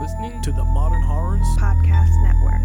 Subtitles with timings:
[0.00, 2.62] listening to the Modern Horrors Podcast Network.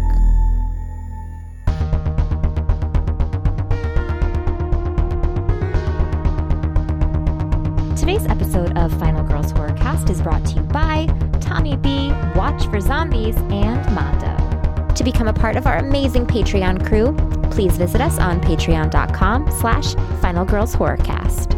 [7.98, 11.06] Today's episode of Final Girls Horrorcast is brought to you by
[11.42, 14.94] Tommy B, Watch for Zombies, and Mondo.
[14.94, 17.14] To become a part of our amazing Patreon crew,
[17.50, 21.55] please visit us on patreon.com slash Final Girls Horrorcast.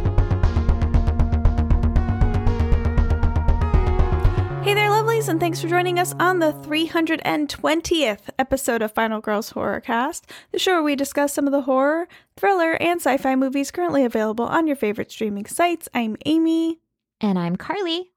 [5.28, 10.22] And thanks for joining us on the 320th episode of Final Girls Horrorcast,
[10.52, 12.08] the show where we discuss some of the horror,
[12.38, 15.86] thriller, and sci fi movies currently available on your favorite streaming sites.
[15.92, 16.78] I'm Amy.
[17.20, 18.10] And I'm Carly.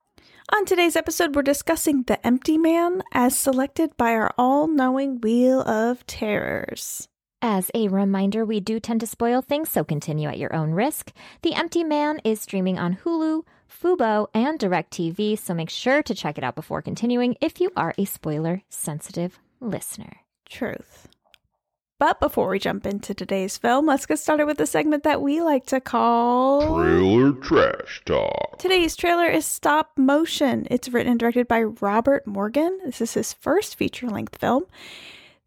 [0.53, 5.61] On today's episode, we're discussing The Empty Man as selected by our all knowing Wheel
[5.63, 7.09] of Terrors.
[7.41, 11.11] As a reminder, we do tend to spoil things, so continue at your own risk.
[11.41, 16.37] The Empty Man is streaming on Hulu, Fubo, and DirecTV, so make sure to check
[16.37, 20.17] it out before continuing if you are a spoiler sensitive listener.
[20.47, 21.07] Truth.
[21.97, 25.39] But before we jump into today's film, let's get started with the segment that we
[25.39, 28.57] like to call Trailer Trash Talk.
[28.57, 30.67] Today's trailer is Stop Motion.
[30.71, 32.79] It's written and directed by Robert Morgan.
[32.83, 34.65] This is his first feature length film.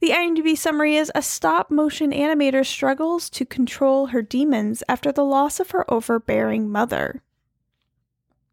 [0.00, 5.24] The IMDb summary is a stop motion animator struggles to control her demons after the
[5.24, 7.20] loss of her overbearing mother.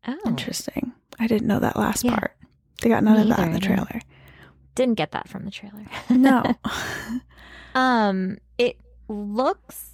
[0.08, 0.94] Oh, Interesting.
[1.20, 2.16] I didn't know that last Yeah.
[2.18, 2.36] part.
[2.82, 4.02] They got none Me of that in the trailer.
[4.76, 5.86] didn't get that from the trailer.
[6.10, 6.44] No.
[7.74, 9.92] Um, it looks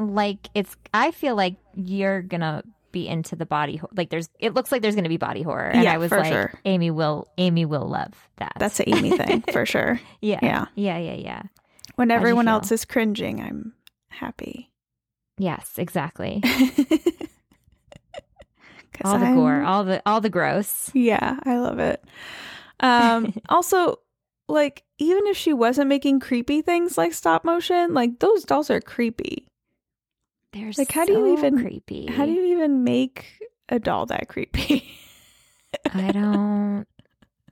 [0.00, 0.76] like it's.
[0.92, 3.80] I feel like you're gonna be into the body.
[3.96, 4.28] Like there's.
[4.40, 6.52] It looks like there's gonna be body horror, and Yeah, I was for like, sure.
[6.64, 7.28] Amy will.
[7.38, 8.54] Amy will love that.
[8.58, 10.00] That's an Amy thing for sure.
[10.20, 10.64] yeah, yeah.
[10.74, 11.42] yeah, yeah, yeah.
[11.94, 13.72] When everyone else is cringing, I'm
[14.08, 14.72] happy.
[15.38, 16.42] Yes, exactly.
[19.04, 20.90] All the gore, I'm- all the all the gross.
[20.94, 22.04] Yeah, I love it.
[22.80, 24.00] Um, also,
[24.48, 28.80] like, even if she wasn't making creepy things like stop motion, like those dolls are
[28.80, 29.46] creepy.
[30.52, 32.06] They're Like, how do you even- creepy?
[32.06, 33.26] How do you even make
[33.68, 34.88] a doll that creepy?
[35.92, 36.86] I don't.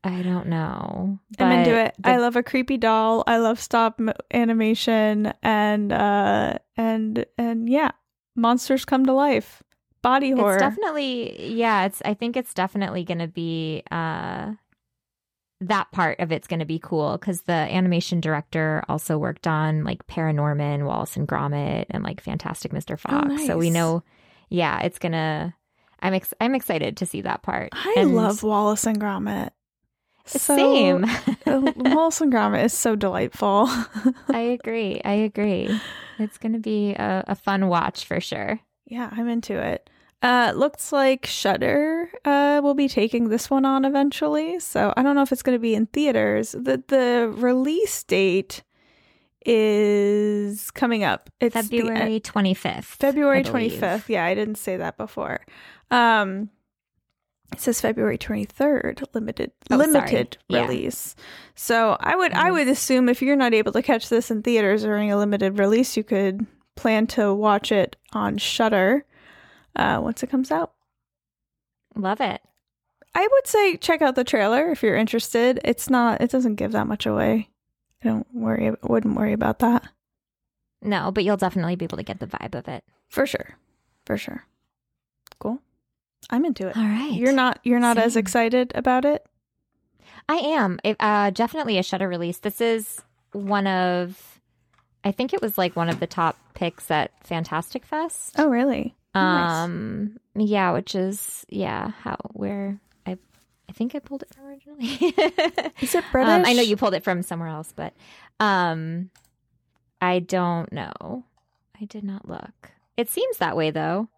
[0.05, 1.19] I don't know.
[1.39, 1.95] I'm into it.
[1.99, 3.23] the- I love a creepy doll.
[3.27, 7.93] I love stop mo- animation and uh and and yeah,
[8.37, 9.63] monsters come to life.
[10.03, 10.55] Body horror.
[10.57, 14.53] It's definitely yeah, it's I think it's definitely going to be uh
[15.61, 19.85] that part of it's going to be cool cuz the animation director also worked on
[19.85, 22.99] like Paranorman, Wallace and Gromit and like Fantastic Mr.
[22.99, 23.47] Fox.
[23.47, 24.03] So we Oh, know
[24.49, 25.55] yeah, it's going to
[26.01, 27.69] I'm ex- I'm excited to see that part.
[27.73, 29.51] I And- love Wallace and Gromit.
[30.27, 31.05] So- Same.
[31.47, 33.67] uh, Wallace and Gromit is so delightful.
[34.29, 35.01] I agree.
[35.05, 35.69] I agree.
[36.19, 38.59] It's going to be a, a fun watch for sure.
[38.87, 39.89] Yeah, I'm into it.
[40.23, 44.61] Uh, looks like Shudder uh, will be taking this one on eventually.
[44.61, 46.53] So I don't know if it's going to be in theaters.
[46.53, 48.63] the The release date
[49.45, 51.29] is coming up.
[51.41, 52.85] It's e- February 25th.
[52.85, 54.09] February 25th.
[54.09, 55.41] Yeah, I didn't say that before.
[55.91, 56.51] Um,
[57.53, 59.89] it says February 23rd, limited Oh, sorry.
[59.89, 60.63] limited Yeah.
[60.63, 61.15] release.
[61.55, 62.53] So I would I Mhm.
[62.53, 65.97] would assume if you're not able to catch this in theaters during a limited release,
[65.97, 66.47] you could
[66.77, 69.05] plan to watch it on Shudder
[69.77, 70.73] uh, once it comes out.
[71.95, 72.41] Love it.
[73.15, 75.61] I would say check out the trailer if you're interested.
[75.65, 76.21] It's not.
[76.23, 77.51] It doesn't give that much away.
[78.03, 78.73] I don't worry.
[78.83, 79.87] Wouldn't worry about that
[80.81, 82.85] No, but you'll definitely be able to get the vibe of it.
[83.09, 83.57] for sure.
[84.07, 84.45] For sure.
[85.39, 85.61] Cool.
[86.31, 86.77] I'm into it.
[86.77, 87.13] All right.
[87.13, 89.25] You're not you're not as excited about it?
[90.29, 90.79] I am.
[90.83, 92.39] It, uh, definitely a Shudder release.
[92.39, 93.03] This is
[93.33, 94.41] one of,
[95.05, 98.35] I think it was like one of the top picks at Fantastic Fest.
[98.39, 98.95] Oh, really?
[99.15, 99.65] Nice.
[99.65, 103.19] Um, yeah, which is yeah, how where I,
[103.69, 104.87] I think I pulled it from originally.
[105.81, 106.31] Is it British?
[106.31, 107.93] Um, I know you pulled it from somewhere else, but
[108.41, 109.11] um,
[110.01, 111.25] I don't know.
[111.81, 112.71] I did not look.
[112.97, 114.09] It seems that way though.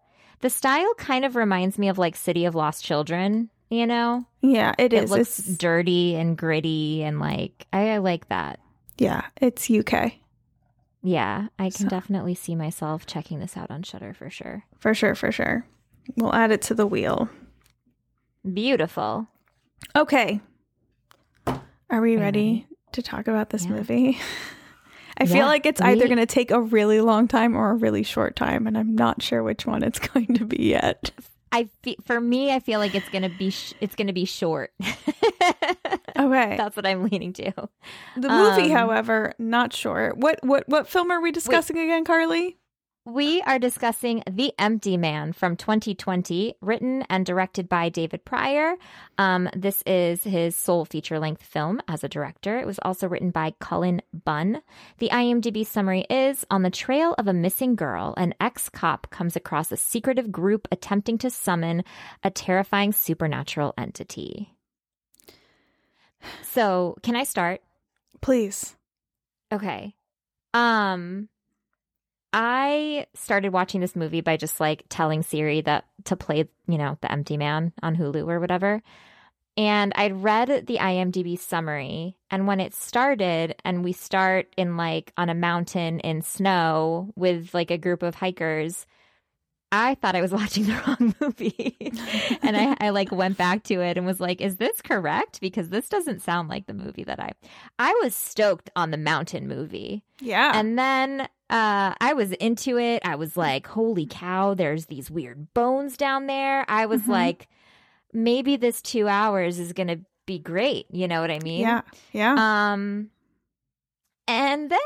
[0.41, 3.49] The style kind of reminds me of like City of Lost Children.
[3.69, 4.97] You know, Yeah, it is.
[4.99, 5.09] it it is.
[5.11, 8.59] looks It's- dirty and gritty, and like I, I like that.
[8.97, 10.13] yeah, it's UK
[11.07, 14.63] Yeah, I can So- definitely see myself checking this out on Shudder for sure.
[14.79, 15.13] for sure.
[15.13, 15.65] For sure.
[16.17, 17.29] We'll add it to the wheel.
[18.51, 19.27] Beautiful.
[19.95, 20.41] Okay.
[21.89, 23.71] Are we ready to talk about this Yeah.
[23.71, 24.17] movie?
[25.17, 28.03] I feel like it's either going to take a really long time or a really
[28.03, 31.11] short time, and I'm not sure which one it's going to be yet.
[31.51, 34.73] I fe- for me, I feel like it's gonna be sh- it's gonna be short.
[36.17, 36.55] Okay.
[36.57, 37.51] That's what I'm leaning to.
[38.15, 40.13] The movie, Um, however, not sure.
[40.15, 42.57] What what what film are we discussing again, Carly?
[43.07, 48.77] We are discussing The Empty Man from 2020, written and directed by David Prior.
[49.19, 52.57] Um, this is his sole feature length film as a director.
[52.57, 54.63] It was also written by Cullen Bunn.
[54.97, 59.35] The IMDb summary is On the trail of a missing girl, an ex cop comes
[59.35, 61.83] across a secretive group attempting to summon
[62.23, 64.54] a terrifying supernatural entity.
[66.43, 67.61] So, can I start?
[68.21, 68.75] Please.
[69.51, 69.95] Okay.
[70.53, 71.29] Um
[72.33, 76.97] I started watching this movie by just like telling Siri that to play, you know,
[77.01, 78.81] The Empty Man on Hulu or whatever.
[79.55, 85.13] And I'd read the IMDb summary and when it started and we start in like
[85.15, 88.85] on a mountain in snow with like a group of hikers,
[89.71, 91.75] I thought I was watching the wrong movie.
[92.41, 95.41] and I, I like went back to it and was like, is this correct?
[95.41, 97.31] Because this doesn't sound like the movie that I
[97.79, 100.03] I was stoked on the mountain movie.
[100.21, 100.51] Yeah.
[100.53, 103.01] And then uh I was into it.
[103.05, 106.63] I was like, holy cow, there's these weird bones down there.
[106.69, 107.07] I was Mhm.
[107.09, 107.47] like,
[108.13, 110.85] maybe this two hours is gonna be great.
[110.89, 111.61] You know what I mean?
[111.61, 111.81] yeah.
[112.13, 112.71] Yeah.
[112.73, 113.09] Um
[114.27, 114.79] and then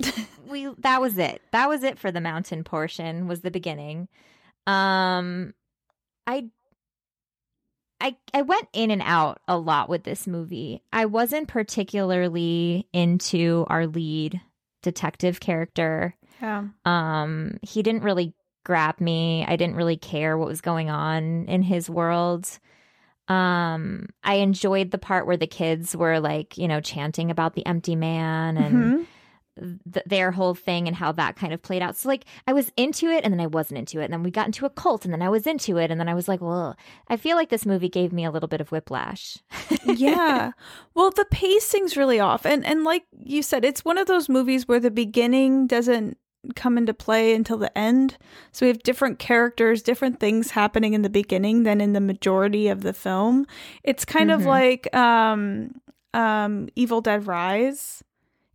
[0.48, 1.42] we that was it.
[1.52, 4.08] That was it for the mountain portion was the beginning.
[4.66, 5.54] Um
[6.26, 6.48] I
[8.00, 10.82] I I went in and out a lot with this movie.
[10.92, 14.40] I wasn't particularly into our lead
[14.82, 16.14] detective character.
[16.40, 16.64] yeah.
[16.84, 19.44] Um he didn't really grab me.
[19.46, 22.48] I didn't really care what was going on in his world.
[23.28, 27.64] Um I enjoyed the part where the kids were like, you know, chanting about the
[27.66, 29.06] empty man and Mhm.
[29.92, 31.96] Th- their whole thing and how that kind of played out.
[31.96, 34.30] So like I was into it and then I wasn't into it and then we
[34.30, 36.40] got into a cult and then I was into it and then I was like,
[36.40, 36.76] well,
[37.08, 39.38] I feel like this movie gave me a little bit of whiplash.
[39.84, 40.52] yeah.
[40.94, 42.44] Well, the pacing's really off.
[42.46, 46.16] And and like you said, it's one of those movies where the beginning doesn't
[46.56, 48.16] come into play until the end.
[48.50, 52.68] So we have different characters, different things happening in the beginning than in the majority
[52.68, 53.46] of the film.
[53.84, 54.46] It's kind of Mhm.
[54.46, 55.74] like um
[56.14, 58.02] um Evil Dead Rise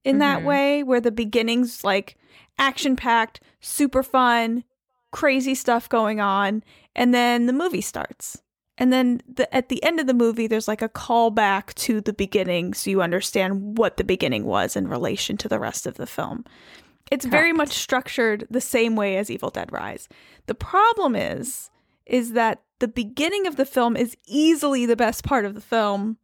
[0.05, 0.45] in that Mhm.
[0.45, 2.15] way where the beginning's like
[2.57, 4.63] action packed, super fun,
[5.11, 6.63] crazy stuff going on,
[6.95, 8.41] and then the movie starts.
[8.77, 12.11] And then the, at the end of the movie, there's like a callback to the
[12.13, 16.05] beginning so you understand what the beginning was in relation to the rest of the
[16.07, 16.43] film.
[17.11, 20.09] It's very much structured the same way as Evil Dead Rise.
[20.47, 21.69] The problem is
[22.05, 26.17] is that the beginning of the film is easily the best part of the film.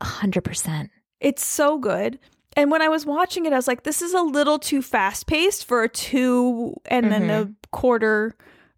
[0.00, 0.90] A hundred percent.
[1.20, 2.18] It's so good.
[2.56, 5.26] And when I was watching it, I was like, this is a little too fast
[5.26, 8.34] paced for a two and then a quarter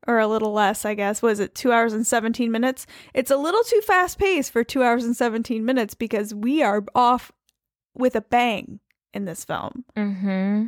[0.06, 1.22] or a little less, I guess.
[1.22, 2.86] Was it two hours and 17 minutes?
[3.14, 6.84] It's a little too fast paced for two hours and 17 minutes because we are
[6.94, 7.30] off
[7.94, 8.80] with a bang
[9.14, 9.84] in this film.
[9.96, 10.66] Mm-hmm.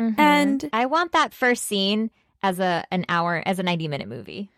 [0.00, 0.18] Mhm.
[0.18, 2.10] And- I want that first scene
[2.42, 4.50] as a an hour as a 90 minute movie.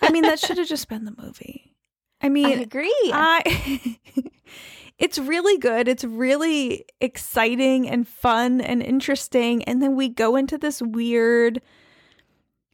[0.00, 1.74] I mean, that should have just been the movie.
[2.22, 3.10] I mean, I agree.
[3.12, 3.98] I
[4.98, 5.88] it's really good.
[5.88, 9.62] It's really exciting and fun and interesting.
[9.64, 11.60] And then we go into this weird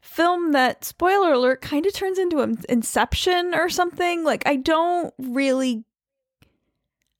[0.00, 4.25] film that spoiler alert kind of turns into an inception or something.
[4.25, 5.84] Like I don't really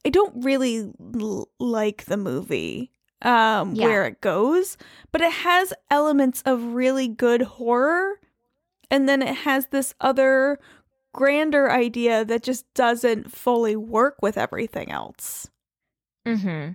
[0.05, 2.91] I don't really l- like the movie
[3.23, 3.87] um Yeah.
[3.87, 4.77] where it goes,
[5.13, 8.19] but it has elements of really good horror
[8.91, 10.59] and then it has this other
[11.13, 15.49] grander idea that just doesn't fully work with everything else.
[16.27, 16.73] mm-hmm.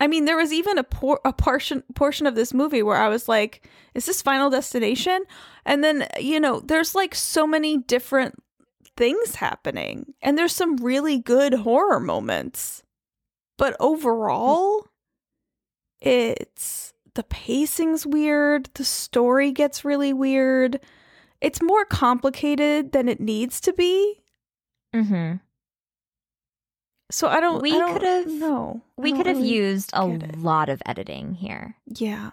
[0.00, 3.08] I mean, there was even a por- a portion portion of this movie where I
[3.08, 5.22] was like, "Is this Final Destination?"
[5.64, 8.34] And then you know, there's like so many different
[8.96, 12.82] things happening, and there's some really good horror moments,
[13.56, 14.88] but overall,
[16.00, 18.70] it's the pacing's weird.
[18.74, 20.80] The story gets really weird.
[21.42, 24.22] It's more complicated than it needs to be.
[24.94, 25.36] Mm-hmm.
[27.10, 27.60] So I don't.
[27.60, 31.76] We could've- No, We could have really used a lot of editing here.
[31.86, 32.30] Yeah.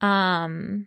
[0.00, 0.86] Um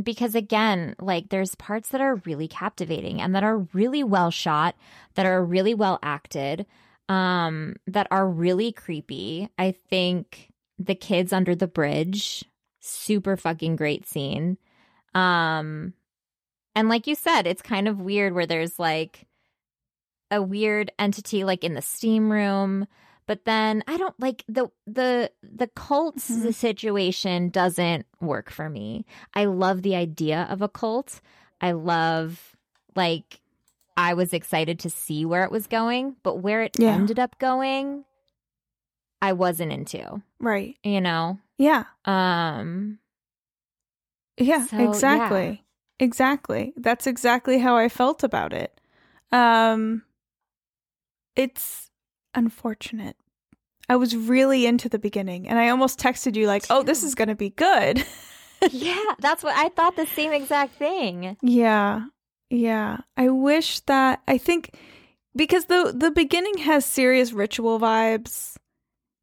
[0.00, 4.74] because again, like there's parts that are really captivating and that are really well shot,
[5.14, 6.66] that are really well acted,
[7.08, 9.48] um that are really creepy.
[9.58, 12.44] I think the kids under the bridge,
[12.80, 14.56] super fucking great scene.
[15.14, 15.94] Um
[16.74, 19.26] and like you said, it's kind of weird where there's like
[20.30, 22.86] a weird entity like in the steam room
[23.26, 26.54] but then I don't like the the the cult s- Mhm.
[26.54, 29.04] situation doesn't work for me.
[29.34, 31.20] I love the idea of a cult.
[31.60, 32.56] I love
[32.96, 33.40] like
[33.96, 36.90] I was excited to see where it was going, but where it Yeah.
[36.94, 38.04] ended up going
[39.22, 40.76] I wasn't into, Right.
[40.82, 41.38] you know.
[41.58, 41.84] Yeah.
[42.04, 42.98] Um
[44.38, 45.28] Yeah, So, yeah.
[46.00, 46.72] Exactly.
[46.76, 48.80] That's exactly how I felt about it.
[49.30, 50.02] Um
[51.36, 51.90] it's
[52.34, 53.16] unfortunate.
[53.88, 57.14] I was really into the beginning and I almost texted you like, "Oh, this is
[57.14, 58.04] going to be good."
[58.70, 61.36] yeah, that's what I thought the same exact thing.
[61.42, 62.04] yeah.
[62.50, 62.98] Yeah.
[63.16, 64.74] I wish that I think
[65.36, 68.56] because the the beginning has serious ritual vibes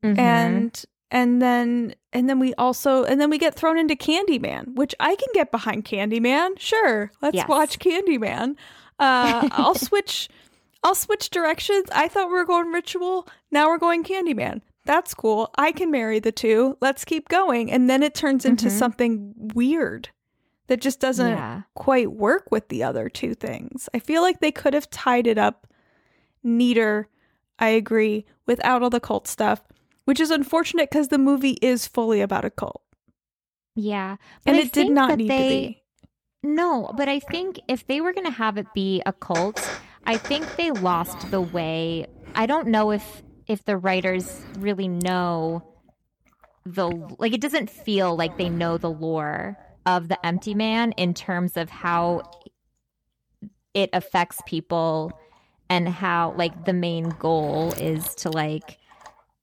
[0.03, 0.17] Mhm.
[0.19, 4.93] and and then and then we also and then we get thrown into Candyman, which
[4.99, 6.59] I can get behind Candyman.
[6.59, 7.47] Sure, let's Yes.
[7.47, 8.55] watch Candyman.
[8.99, 10.29] Uh, I'll switch.
[10.83, 11.87] I'll switch directions.
[11.93, 13.27] I thought we were going ritual.
[13.51, 14.61] Now we're going Candyman.
[14.85, 15.49] That's cool.
[15.57, 16.77] I can marry the two.
[16.81, 17.69] Let's keep going.
[17.71, 18.71] And then it turns into Mhm.
[18.71, 20.09] something weird
[20.67, 21.63] that just doesn't Yeah.
[21.73, 23.89] quite work with the other two things.
[23.93, 25.67] I feel like they could have tied it up
[26.43, 27.09] neater.
[27.59, 29.61] I agree without all the cult stuff,
[30.07, 32.81] which is unfortunate because the movie is fully about a cult,
[33.75, 34.15] Yeah.
[34.45, 35.83] But and I it did not need they, to be.
[36.43, 39.59] No, but I think if they were going to have it be a cult,
[40.05, 42.07] I think they lost the way.
[42.35, 45.61] I don't know if if the writers really know
[46.65, 46.87] the
[47.19, 51.57] like it doesn't feel like they know the lore of the empty man in terms
[51.57, 52.21] of how
[53.73, 55.11] it affects people
[55.69, 58.77] and how like the main goal is to like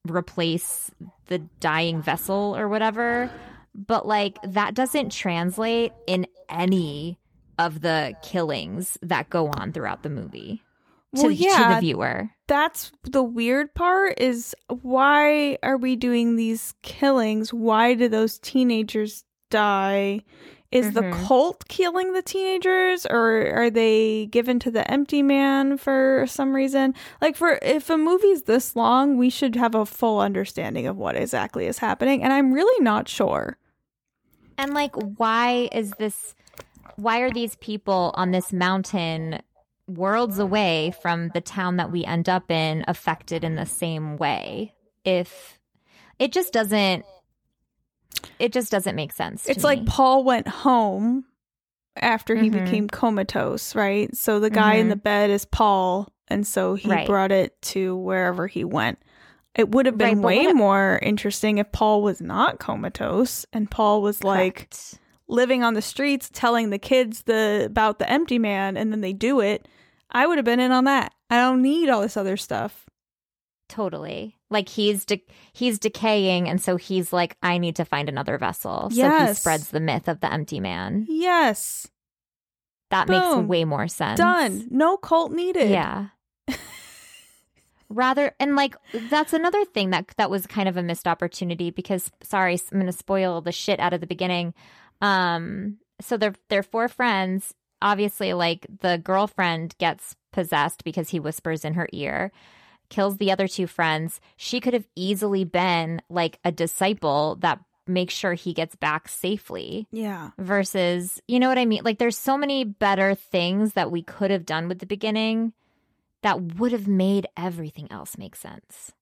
[0.08, 0.90] replace
[1.26, 3.30] the dying vessel or whatever
[3.74, 7.18] but like that doesn't translate in any
[7.58, 10.62] of the killings that go on throughout the movie
[11.14, 16.36] to, Well, to yeah, the viewer that's the weird part is why are we doing
[16.36, 17.52] these killings?
[17.52, 20.22] Why do those teenagers die?
[20.74, 21.26] Is the Mhm.
[21.26, 26.94] cult killing the teenagers or are they given to the empty man for some reason?
[27.22, 31.14] Like for if a movie's this long, we should have a full understanding of what
[31.16, 33.56] exactly is happening and I'm really not sure.
[34.58, 36.34] and like why is this
[36.96, 39.40] why are these people on this mountain
[39.88, 44.72] worlds away from the town that we end up in affected in the same way
[45.04, 45.58] if
[46.20, 47.04] it just doesn't
[48.38, 49.84] it just doesn't make sense to It's like me.
[49.86, 51.24] Paul went home
[51.96, 52.64] after he Mhm.
[52.64, 54.14] became comatose, right?
[54.16, 54.90] So the guy in Mhm.
[54.90, 57.06] the bed is Paul, and so he Right.
[57.06, 58.98] brought it to wherever he went.
[59.54, 64.02] It would have been but way more interesting if Paul was not comatose and Paul
[64.02, 64.74] was like
[65.28, 69.12] living on the streets telling the kids the about the empty man and then they
[69.12, 69.68] do it.
[70.10, 71.14] I would have been in on that.
[71.30, 72.83] I don't need all this other stuff.
[73.68, 74.36] Totally.
[74.50, 78.90] Like he's de- he's decaying and so he's like I need to find another vessel.
[78.90, 81.06] So he spreads the myth of the empty man.
[81.08, 81.88] Yes.
[82.90, 83.16] That Boom.
[83.38, 84.18] makes way more sense.
[84.18, 84.68] Done.
[84.70, 85.70] No cult needed.
[85.70, 86.08] Yeah.
[87.88, 88.76] Rather and like
[89.08, 92.86] that's another thing that that was kind of a missed opportunity because sorry, I'm going
[92.86, 94.52] to spoil the shit out of the beginning.
[95.00, 97.54] Um so they're they're four friends.
[97.80, 102.32] Obviously like the girlfriend gets possessed because he whispers in her ear,
[102.94, 104.20] kills the other two friends.
[104.36, 109.86] She could have easily been like a disciple that makes sure he gets back safely
[109.90, 110.30] Yeah.
[110.38, 111.82] versus you know what I mean?
[111.84, 115.52] Like there's so many better things that we could have done with the beginning
[116.22, 118.92] that would have made everything else make sense.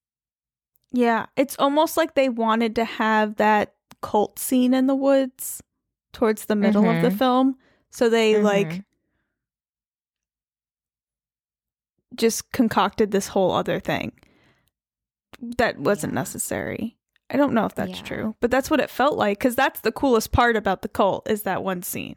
[0.91, 5.63] Yeah, it's almost like they wanted to have that cult scene in the woods
[6.13, 7.19] towards the middle of the Mhm.
[7.19, 7.57] film.
[7.91, 8.85] So they like Mhm.
[12.17, 14.13] Just concocted this whole other thing
[15.59, 16.21] that wasn't Yeah.
[16.21, 16.97] necessary.
[17.31, 18.03] I don't know if that's Yeah.
[18.05, 21.29] true, but that's what it felt like cuz that's the coolest part about the cult
[21.31, 22.17] is that one scene.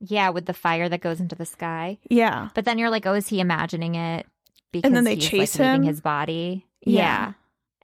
[0.00, 1.98] Yeah, with the fire that goes into the sky.
[2.08, 2.50] Yeah.
[2.54, 4.26] But then you're like, oh, is he imagining it?
[4.70, 5.82] Because then they he's, chase like, him?
[5.82, 6.66] his body.
[6.82, 6.92] Yeah.
[7.00, 7.32] Yeah.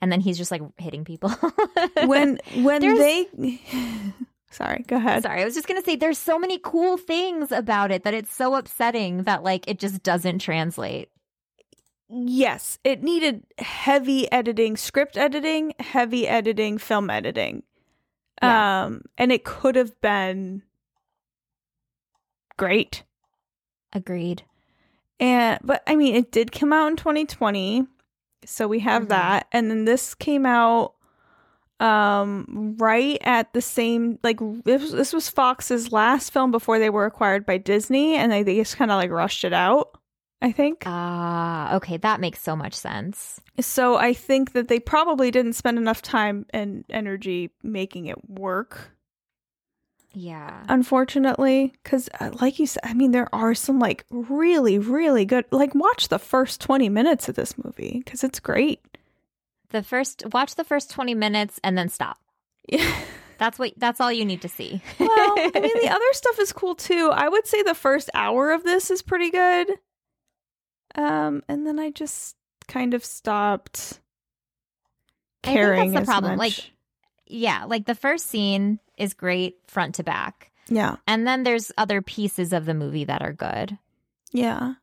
[0.01, 1.31] And then he's just like hitting people.
[2.05, 2.99] When when There's-
[3.37, 3.61] they
[4.51, 5.23] Sorry, go ahead.
[5.25, 8.33] Sorry, I was just gonna say there's so many cool things about it that it's
[8.33, 11.09] so upsetting that like it just doesn't translate.
[12.17, 17.65] Yes, it needed heavy editing, script editing, heavy editing, film editing.
[18.43, 18.85] Yeah.
[18.85, 20.63] Um and it could have been
[22.57, 23.03] great.
[23.93, 24.43] Agreed.
[25.21, 27.87] And but I mean it did come out in 2020.
[28.45, 29.09] So we have Mhm.
[29.09, 30.95] that and then this came out
[31.81, 36.91] um right at the same like this, was- this was Fox's last film before they
[36.91, 39.99] were acquired by Disney and they, they just kind of like rushed it out,
[40.45, 40.83] I think.
[40.87, 43.41] Ah, okay, that makes so much sense.
[43.61, 48.91] So I think that they probably didn't spend enough time and energy making it work,
[50.13, 50.63] Yeah.
[50.69, 51.73] unfortunately.
[51.83, 55.47] Because, uh, like you said, I mean, there are some like really, really good.
[55.51, 58.81] Like, watch the first 20 minutes of this movie because it's great.
[59.71, 62.19] The first watch the first 20 minutes and then stop.
[62.69, 62.95] Yeah.
[63.39, 64.81] That's what that's all you need to see.
[65.01, 67.11] well, I mean, the other stuff is cool too.
[67.13, 69.71] I would say the first hour of this is pretty good.
[70.97, 72.37] Um, and then I just
[72.69, 74.01] kind of stopped
[75.43, 75.81] caring.
[75.81, 76.39] I think that's the problem, much.
[76.59, 76.71] like-
[77.27, 80.51] yeah, like the first scene is great front to back.
[80.69, 83.79] yeah, And then there's other pieces of the movie that are good.
[84.33, 84.75] yeah.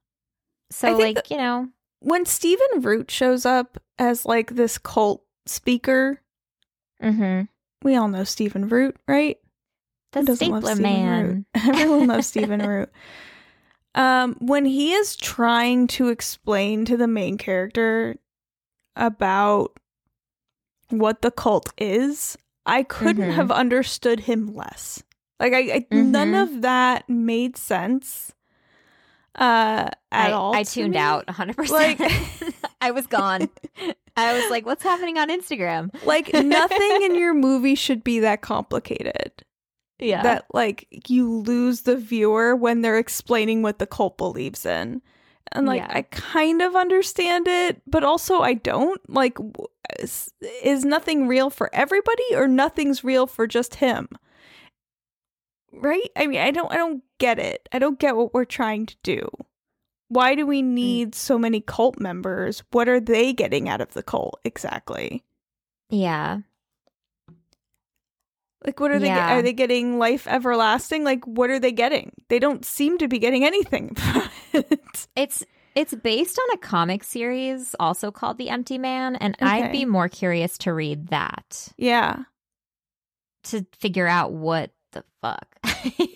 [0.70, 1.68] So like, that- you know,
[2.00, 6.22] When Stephen Root shows up as like this cult speaker,
[7.04, 7.44] mm-hmm.
[7.84, 9.38] we all know Stephen Root, right?
[10.14, 11.26] the Who doesn't love stapler Stephen man.
[11.28, 11.46] Root?
[11.76, 12.90] Everyone loves Stephen Root.
[13.96, 18.16] Um, when he is trying to explain to the main character
[18.96, 19.78] about
[20.90, 23.34] what the cult is, I couldn't Mhm.
[23.34, 25.04] have understood him less.
[25.40, 26.44] Like I, I none Mhm.
[26.44, 28.32] of that made sense.
[29.36, 30.54] Uh, at I, all.
[30.56, 31.00] I tuned me.
[31.00, 31.70] out 100%.
[31.72, 32.00] Like-
[32.82, 33.50] I was gone.
[34.18, 35.90] I was like, what's happening on Instagram?
[36.06, 39.32] Like nothing in your movie should be that complicated.
[40.02, 40.24] Yeah.
[40.24, 45.02] that like you lose the viewer when they're explaining what the cult believes in
[45.52, 45.92] and like Yeah.
[45.92, 49.38] i kind of understand it but also i don't like
[50.00, 50.30] is,
[50.64, 54.08] is nothing real for everybody or nothing's real for just him
[55.74, 58.86] right i mean i don't i don't get it i don't get what we're trying
[58.86, 59.28] to do
[60.10, 60.48] why do Mm.
[60.50, 65.24] we need so many cult members what are they getting out of the cult exactly
[65.94, 66.40] yeah.
[68.66, 69.08] Like, what are they?
[69.08, 69.38] Yeah.
[69.38, 71.04] Are they getting life everlasting?
[71.04, 72.12] Like, what are they getting?
[72.30, 73.96] They don't seem to be getting anything.
[74.54, 75.08] it.
[75.16, 79.86] It's it's based on a comic series also called The Empty Man and I'd be
[79.86, 82.24] more curious to read that yeah,
[83.46, 85.48] to figure out what the fuck.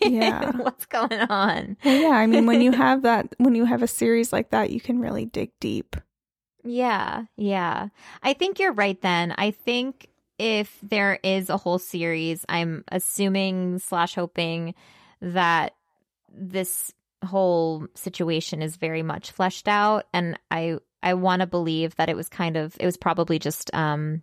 [0.02, 0.52] Yeah.
[0.58, 1.78] What's going on?
[1.84, 2.10] well, yeah.
[2.10, 5.00] I mean, when you have that, when you have a series like that, you can
[5.00, 5.96] really dig deep.
[6.64, 7.88] Yeah, yeah.
[8.22, 9.34] I think you're right then.
[9.36, 14.76] I think if there is a whole series, I'm assuming slash hoping
[15.22, 15.74] that
[16.32, 16.92] this
[17.24, 22.16] whole situation is very much fleshed out and I I want to believe that it
[22.16, 24.22] was kind of it was probably just um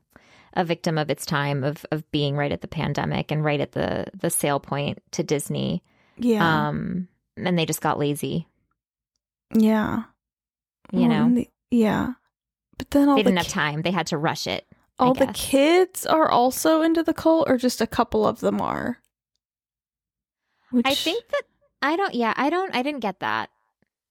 [0.54, 3.73] a victim of its time of of being right at the pandemic and right at
[3.73, 5.82] the the sale point to Disney.
[6.19, 8.47] Yeah, Um and they just got lazy,
[9.54, 10.04] yeah.
[10.93, 11.34] you Well, know.
[11.34, 12.13] the- yeah.
[12.78, 13.82] But then all They the didn't have time.
[13.82, 14.67] They had to rush it.
[14.99, 18.99] All the kids are also into the cult, or just a couple of them are.
[20.71, 21.43] Which, I think that
[21.83, 22.15] I don't.
[22.15, 22.75] Yeah, I don't.
[22.75, 23.50] I didn't get that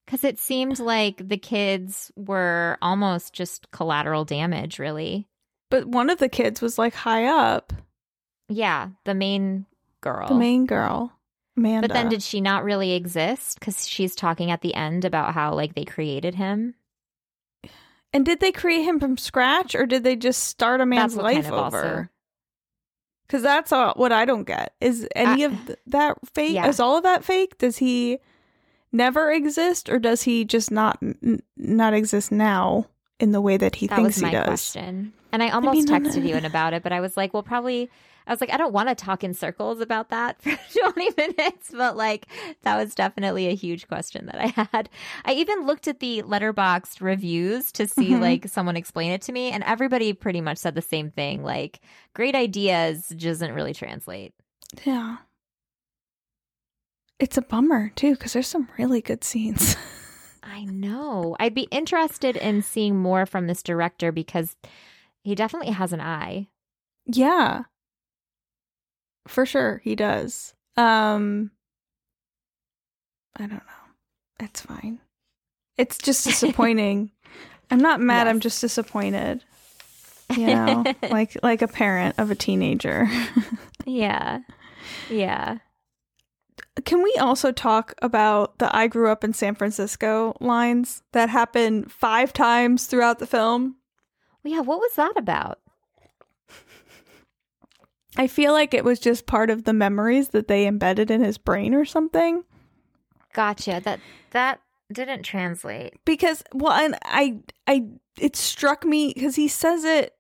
[0.06, 4.80] because it seemed like the kids were almost just collateral damage.
[4.80, 5.28] Really.
[5.70, 7.72] but one of the kids was like high up,
[8.50, 9.66] Yeah, the main
[10.02, 10.28] girl.
[10.28, 11.14] the main girl,
[11.56, 11.88] Amanda.
[11.88, 13.60] But then, did she not really exist?
[13.60, 16.76] Because she's talking at the end about how like they created him.
[18.14, 21.44] And did they create him from scratch or did they just start a man's life
[21.44, 22.12] kind of over?
[23.26, 24.74] Because that's all, what I don't get.
[24.82, 26.54] Is any I- of th- that fake?
[26.54, 26.68] Yeah.
[26.68, 27.58] Is all of that fake?
[27.58, 28.20] Does he
[28.92, 32.88] never exist or does he just not n- not exist now
[33.22, 34.46] in the way that he that thinks was my he does?
[34.46, 37.44] question, and I almost mean, texted you in about it, but I was like, well,
[37.44, 37.90] probably.
[38.28, 40.56] I was like, I don't want to talk in circles about that for
[40.94, 42.28] 20 minutes, but like
[42.64, 44.90] that was definitely a huge question that I had.
[45.26, 48.22] I even looked at the Letterboxd reviews to see Mhm.
[48.22, 51.44] like someone explain it to me, and everybody pretty much said the same thing.
[51.44, 51.80] Like,
[52.14, 54.34] great ideas just doesn't really translate.
[54.86, 55.18] Yeah.
[57.20, 59.76] It's a bummer too because there's some really good scenes.
[60.44, 61.36] I know.
[61.40, 64.56] I'd be interested in seeing more from this director because
[65.24, 66.48] he definitely has an eye.
[67.06, 67.64] yeah.
[69.28, 70.54] For sure he does.
[70.78, 71.52] Um
[73.38, 73.60] I don't know.
[74.40, 75.00] It's fine.
[75.78, 77.12] It's just disappointing.
[77.70, 79.44] I'm not mad, I'm just disappointed.
[80.38, 83.10] You know, like like a parent of a teenager.
[83.86, 84.40] Yeah.
[85.10, 85.58] Yeah.
[86.86, 91.86] Can we also talk about the I grew up in San Francisco lines that happen
[91.86, 93.76] 5 times throughout the film?
[94.44, 95.60] Yeah, what was that about?
[98.18, 101.38] I feel like it was just part of the memories that they embedded in his
[101.38, 102.44] brain or something.
[103.34, 103.82] Gotcha.
[103.84, 104.00] That
[104.32, 104.60] that
[104.92, 105.94] didn't translate.
[106.04, 107.86] Because well, and I I
[108.20, 110.16] it struck me because he says it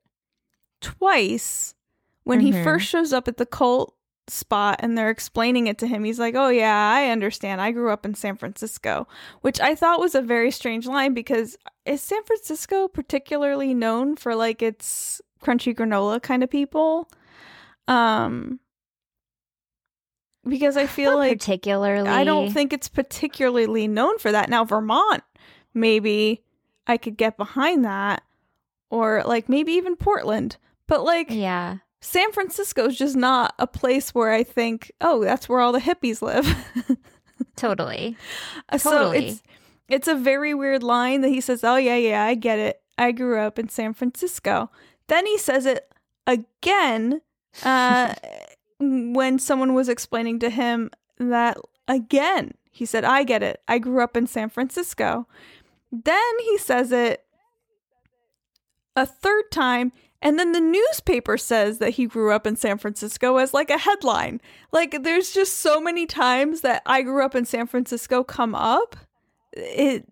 [0.79, 1.75] twice
[2.23, 2.63] when he Mhm.
[2.63, 3.95] first shows up at the cult
[4.27, 6.03] spot and they're explaining it to him.
[6.05, 7.59] He's like, "Oh yeah, I understand.
[7.59, 9.07] I grew up in San Francisco,"
[9.41, 14.35] which I thought was a very strange line because is San Francisco particularly known for
[14.35, 17.09] like its crunchy granola kind of people?
[17.91, 18.59] Um
[20.47, 22.09] because I feel Not like particularly.
[22.09, 24.49] I don't think it's particularly known for that.
[24.49, 25.23] Now, Vermont,
[25.73, 26.41] maybe
[26.87, 28.23] I could get behind that,
[28.89, 30.57] or like maybe even Portland.
[30.87, 31.77] But like, Yeah.
[32.03, 35.79] San Francisco is just not a place where I think, oh, that's where all the
[35.79, 36.47] hippies live.
[37.55, 38.17] Totally.
[38.69, 39.27] Uh, So Totally.
[39.27, 39.43] it's
[39.87, 42.81] it's a very weird line that he says, "Oh yeah, yeah, I get it.
[42.97, 44.71] I grew up in San Francisco."
[45.07, 45.91] Then he says it
[46.25, 47.21] again
[47.63, 48.13] uh,
[48.79, 52.53] when someone was explaining to him that again.
[52.71, 53.61] He said, "I get it.
[53.67, 55.27] I grew up in San Francisco."
[55.91, 57.25] Then he says it
[58.95, 63.37] a third time and then the newspaper says that he grew up in San Francisco
[63.37, 64.39] as like a headline.
[64.71, 68.95] Like there's just so many times that I grew up in San Francisco come up.
[69.53, 70.05] It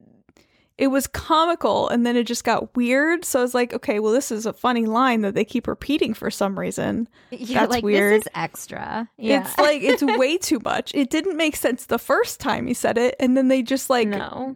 [0.80, 3.26] it was comical and then it just got weird.
[3.26, 6.14] So I was like, okay, well this is a funny line that they keep repeating
[6.14, 7.10] for some reason.
[7.32, 8.22] Yeah, That's like weird.
[8.22, 9.10] this is extra.
[9.18, 9.42] Yeah.
[9.42, 10.96] It's like it's way too much.
[10.96, 14.08] It didn't make sense the first time he said it and then they just like
[14.08, 14.56] no.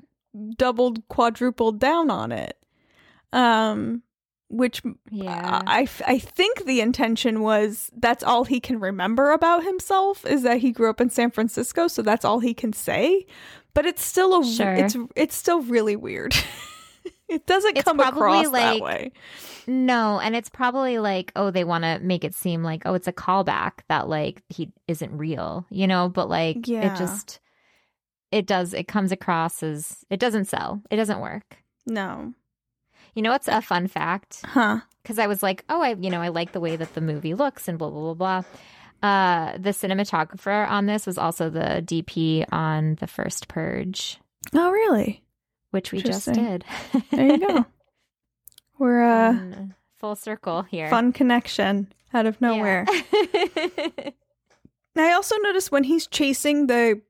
[0.58, 2.58] doubled quadrupled down on it.
[3.34, 4.02] Um
[4.50, 4.82] which
[5.12, 5.62] Yeah.
[5.66, 10.60] I, I think the intention was that's all he can remember about himself is that
[10.60, 13.26] he grew up in San Francisco, so that's all he can say.
[13.76, 14.74] But it's still a Sure.
[14.74, 16.36] it's it's still really weird.
[17.28, 19.12] it doesn't It's come across that like- way.
[19.66, 23.08] No, and it's probably like, oh, they want to make it seem like, oh, it's
[23.08, 26.94] a callback that like he isn't real, you know, but like Yeah.
[26.94, 27.40] it just
[28.32, 30.82] it does it comes across as it doesn't sell.
[30.92, 31.58] It doesn't work.
[31.86, 32.34] No.
[33.16, 34.42] You know what's a fun fact?
[34.44, 34.82] Huh.
[35.02, 37.34] Because I was like, oh, I you know, I like the way that the movie
[37.34, 38.44] looks and blah blah blah blah.
[39.04, 44.18] Uh the cinematographer on this was also the DP on the first purge,
[44.54, 45.22] Oh really?
[45.72, 46.64] which we just did.
[47.12, 47.66] There you go.
[48.80, 49.36] We're uh
[50.00, 50.90] full circle here.
[50.90, 52.86] fun connection out of nowhere.
[53.34, 53.90] Yeah.
[54.96, 57.02] I also noticed when he's chasing the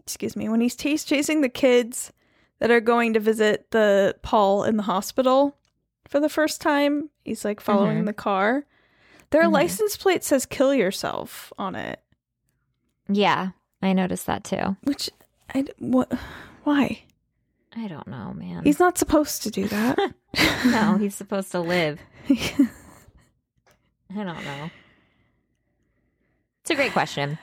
[0.00, 2.12] excuse me, when he's chas- chasing the kids
[2.60, 5.56] that are going to visit the Paul in the hospital
[6.08, 8.06] for the first time, he's like following Mhm.
[8.06, 8.64] the car.
[9.32, 9.52] Their Mhm.
[9.52, 12.00] license plate says kill yourself on it,
[13.08, 13.50] yeah,
[13.82, 14.76] I noticed that too.
[14.84, 15.10] which
[15.54, 16.12] I what
[16.64, 17.02] why?
[17.74, 18.62] I don't know, man.
[18.64, 19.98] He's not supposed to do that.
[20.66, 21.98] no, he's supposed to live.
[22.30, 22.68] I
[24.14, 24.70] don't know.
[26.60, 27.38] It's a great question.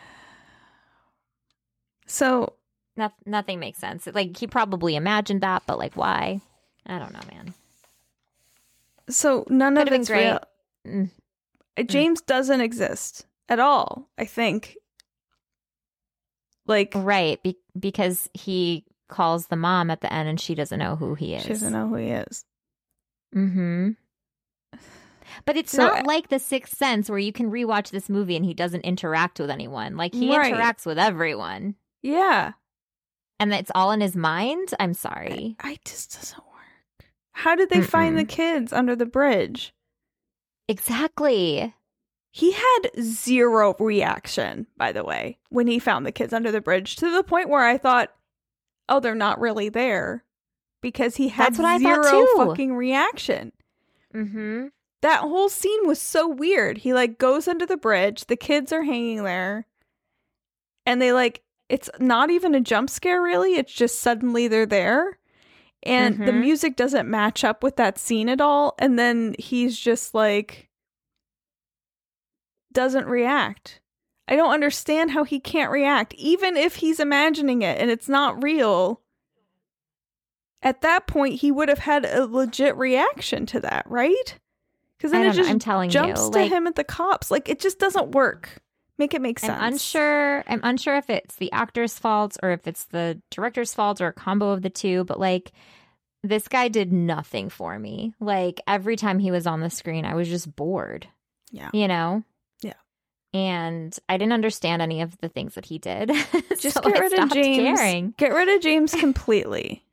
[2.06, 2.54] so
[2.96, 4.08] No- nothing makes sense.
[4.08, 6.42] Like he probably imagined that, but like why?
[6.86, 7.54] I don't know, man.
[9.10, 10.38] so none Could've of it's great.
[10.86, 11.10] real.
[11.78, 11.82] Mm.
[11.82, 14.78] Uh, James doesn't exist at all, I think.
[16.66, 20.96] Like Right, be- because he calls the mom at the end and she doesn't know
[20.96, 21.42] who he is.
[21.44, 22.46] she doesn't know who he is.
[23.36, 23.90] Mm-hmm.
[25.46, 28.36] But it's So, not uh, like The Sixth Sense where you can rewatch this movie
[28.36, 29.96] and he doesn't interact with anyone.
[29.98, 30.54] Like he Right.
[30.54, 31.76] interacts with everyone.
[32.04, 32.54] Yeah.
[33.40, 34.74] And it's all in his mind.
[34.80, 35.56] I'm sorry.
[35.60, 37.10] I just doesn't work.
[37.32, 39.74] How did they find the kids under the bridge?
[40.70, 41.74] Exactly.
[42.32, 46.96] He had zero reaction, by the way, when he found the kids under the bridge,
[46.98, 48.14] to the point where I thought,
[48.88, 50.24] oh, they're not really there.
[50.82, 52.34] Because he had That's what I zero thought too.
[52.38, 53.52] fucking reaction.
[54.14, 54.68] Mm-hmm.
[55.02, 56.78] That whole scene was so weird.
[56.78, 59.66] He like goes under the bridge, the kids are hanging there,
[60.86, 65.19] and they like it's not even a jump scare really, it's just suddenly they're there.
[65.84, 66.42] And the Mhm.
[66.42, 68.76] music doesn't match up with that scene at all.
[68.80, 70.70] And then he's just like
[72.72, 73.82] doesn't react.
[74.28, 78.44] I don't understand how he can't react, even if he's imagining it and it's not
[78.44, 79.02] real.
[80.62, 84.38] At that point, he would have had a legit reaction to that, right?
[84.98, 85.34] Because then it know.
[85.34, 87.32] just I'm telling jumps you, to him at the cops.
[87.32, 88.62] Like it just doesn't work.
[89.00, 89.54] Make it make sense.
[89.54, 90.44] I'm unsure.
[90.46, 94.14] I'm unsure if it's the actor's fault or if it's the director's fault or a
[94.14, 95.06] combo of the two.
[95.06, 95.52] But like,
[96.22, 98.14] this guy did nothing for me.
[98.20, 101.08] Like every time he was on the screen, I was just bored.
[101.50, 101.70] Yeah.
[101.74, 102.24] You know.
[102.62, 102.74] Yeah.
[103.34, 106.10] And I didn't understand any of the things that he did.
[106.60, 107.80] Just So get rid of James.
[107.80, 108.14] Caring.
[108.18, 109.86] Get rid of James completely.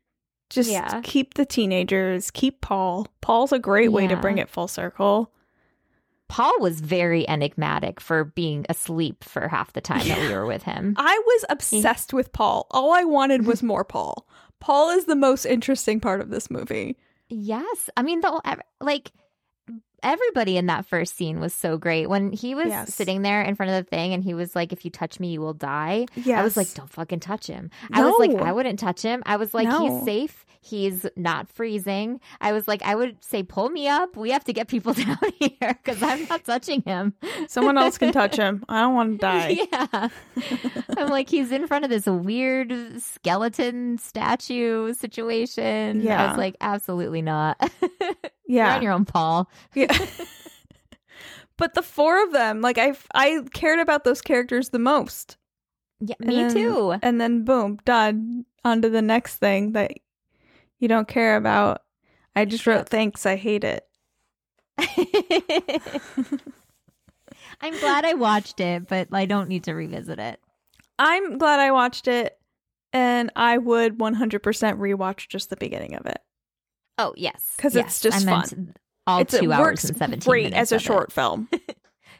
[0.51, 1.01] Just Yeah.
[1.05, 2.31] keep the teenagers.
[2.31, 3.07] Keep Paul.
[3.21, 5.31] Paul's a great way to bring it full circle.
[6.29, 10.65] Paul was very enigmatic for being asleep for half the time that we were with
[10.65, 10.95] him.
[10.97, 12.67] I was obsessed with Paul.
[12.71, 14.27] All I wanted was more Paul.
[14.61, 16.97] Paul is the most interesting part of this movie.
[17.29, 17.91] Yes.
[17.97, 19.13] I mean, the like
[20.07, 22.09] everybody in that first scene was so great.
[22.09, 22.95] When he was Yes.
[22.95, 25.29] sitting there in front of the thing and he was like, if you touch me,
[25.33, 26.07] you will die.
[26.15, 26.39] Yes.
[26.39, 27.71] I was like, don't fucking touch him.
[27.91, 28.01] No.
[28.01, 29.23] I was like, I wouldn't touch him.
[29.27, 29.81] I was like, No.
[29.99, 30.45] he's safe.
[30.63, 32.19] He's not freezing.
[32.41, 34.17] I was like, I would say, pull me up.
[34.17, 37.15] We have to get people down here because I'm not touching him.
[37.47, 38.65] Someone else can touch him.
[38.69, 39.59] I don't want to die.
[39.73, 40.09] Yeah.
[40.97, 46.01] I'm like, he's in front of this weird skeleton statue situation.
[46.01, 46.25] Yeah.
[46.25, 47.61] I was like, absolutely not.
[48.47, 48.77] You're Yeah.
[48.77, 49.51] on your own, Paul.
[49.75, 49.87] Yeah.
[51.57, 55.37] but the four of them, like I, I cared about those characters the most.
[56.01, 56.95] Yeah, And me then- too.
[57.03, 58.45] And then boom, done.
[58.65, 59.93] On to the next thing that
[60.81, 61.83] you don't care about.
[62.35, 63.25] I just wrote thanks.
[63.25, 63.87] I hate it.
[67.61, 70.41] I'm glad I watched it, but I don't need to revisit it.
[70.99, 72.39] I'm glad I watched it,
[72.93, 76.19] and I would 100% rewatch just the beginning of it.
[76.99, 78.15] Oh yes, 'Cause it's yes.
[78.15, 78.75] just I fun.
[79.07, 80.85] All It's- two it hours works and seventeen great as a of it.
[80.85, 81.49] short film.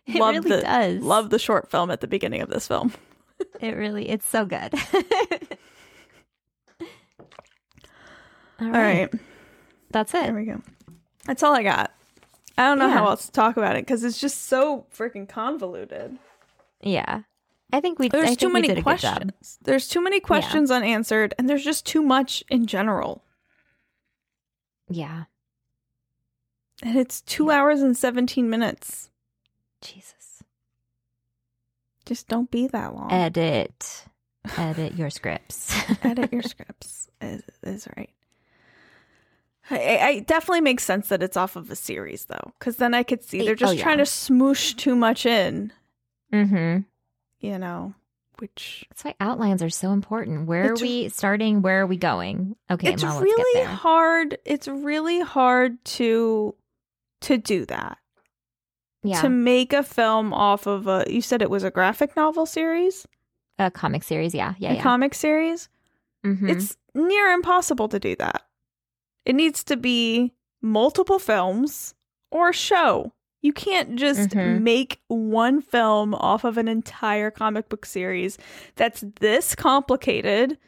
[0.09, 1.03] It love really the, does.
[1.03, 2.93] Love the short film at the beginning of this film.
[3.61, 3.75] it.
[3.75, 4.73] Really, it's so good.
[8.61, 9.11] all All right,
[9.91, 10.23] that's it.
[10.25, 10.61] there we go.
[11.25, 11.93] That's all I got.
[12.57, 12.95] I don't know Yeah.
[12.99, 16.17] how else to talk about it because it's just so freaking convoluted.
[16.81, 17.23] Yeah,
[17.73, 18.07] I think we.
[18.07, 19.17] I There's think too many did a good job.
[19.23, 19.59] questions.
[19.63, 23.25] There's too many questions unanswered, and there's just too much in general.
[24.89, 25.25] Yeah,
[26.83, 29.11] And it's two hours and 17 minutes.
[29.81, 30.43] Jesus.
[32.05, 33.11] Just don't be that long.
[33.11, 34.05] Edit,
[34.57, 35.75] edit your scripts.
[36.05, 38.11] Edit your scripts is, is right.
[39.71, 42.95] I, I it definitely makes sense that it's off of a series though, because then
[42.95, 43.83] I could see they're Oh, just yeah.
[43.83, 45.73] trying to smoosh too much in,
[46.33, 46.83] mm-hmm.
[47.41, 47.95] you know,
[48.41, 50.47] which That's why outlines are so important.
[50.47, 51.63] Where are we starting?
[51.63, 52.57] Where are we going?
[52.71, 54.39] Okay, it's Ma, let's really hard.
[54.45, 56.55] It's really hard to
[57.23, 57.99] to do that.
[59.03, 62.47] Yeah, To make a film off of a you said it was a graphic novel
[62.47, 63.07] series,
[63.59, 64.35] a comic series.
[64.35, 64.83] Yeah, yeah, a yeah.
[64.83, 65.69] comic series.
[66.25, 66.51] Mhm.
[66.51, 68.43] It's near impossible to do that.
[69.25, 71.95] It needs to be multiple films
[72.31, 73.13] or a show.
[73.47, 74.63] You can't just Mhm.
[74.63, 78.39] make one film off of an entire comic book series
[78.75, 80.59] that's this complicated.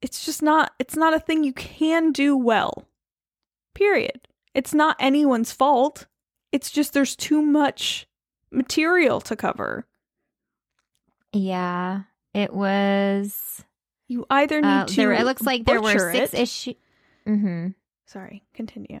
[0.00, 2.86] It's just not it's not a thing you can do well.
[3.74, 4.28] Period.
[4.54, 6.06] It's not anyone's fault.
[6.52, 8.06] It's just there's too much
[8.52, 9.84] material to cover.
[11.32, 12.02] yeah.
[12.34, 13.64] It was.
[14.06, 16.76] You either need Uh, to there, it looks like there were six issues.
[17.26, 17.68] Mm-hmm.
[18.06, 19.00] Sorry, continue.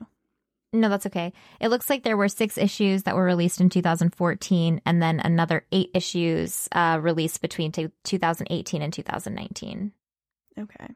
[0.72, 1.32] No, that's okay.
[1.60, 5.64] It looks like there were six issues that were released in 2014, and then another
[5.72, 9.92] eight issues uh, released between t- 2018 and 2019.
[10.58, 10.86] Okay.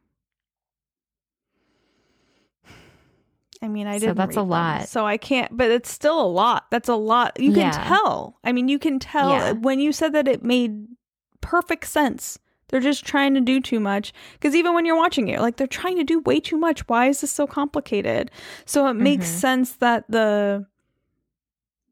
[3.62, 4.16] I mean, I didn't.
[4.16, 4.88] that's a them, lot.
[4.88, 5.56] so I can't.
[5.56, 6.66] But it's still a lot.
[6.70, 7.38] That's a lot.
[7.38, 7.84] You can Yeah.
[7.88, 8.38] tell.
[8.42, 9.52] I mean, you can tell Yeah.
[9.52, 10.86] when you said that it made
[11.40, 12.38] perfect sense.
[12.72, 14.12] They're just trying to do too much.
[14.32, 16.88] Because even when you're watching it, like they're trying to do way too much.
[16.88, 18.30] Why is this so complicated?
[18.64, 19.34] So it makes Mhm.
[19.40, 20.66] sense that the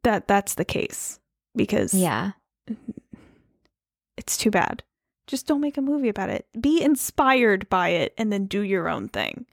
[0.03, 1.21] that that's the case
[1.55, 2.31] because Yeah.
[4.17, 4.83] it's too bad.
[5.27, 6.47] Just don't make a movie about it.
[6.59, 9.45] Be inspired by it and then do your own thing.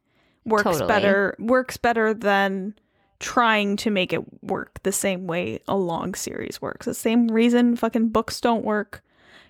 [0.45, 0.87] Works Totally.
[0.87, 2.75] better works better than
[3.19, 6.85] trying to make it work the same way a long series works.
[6.85, 9.03] The same reason fucking books don't work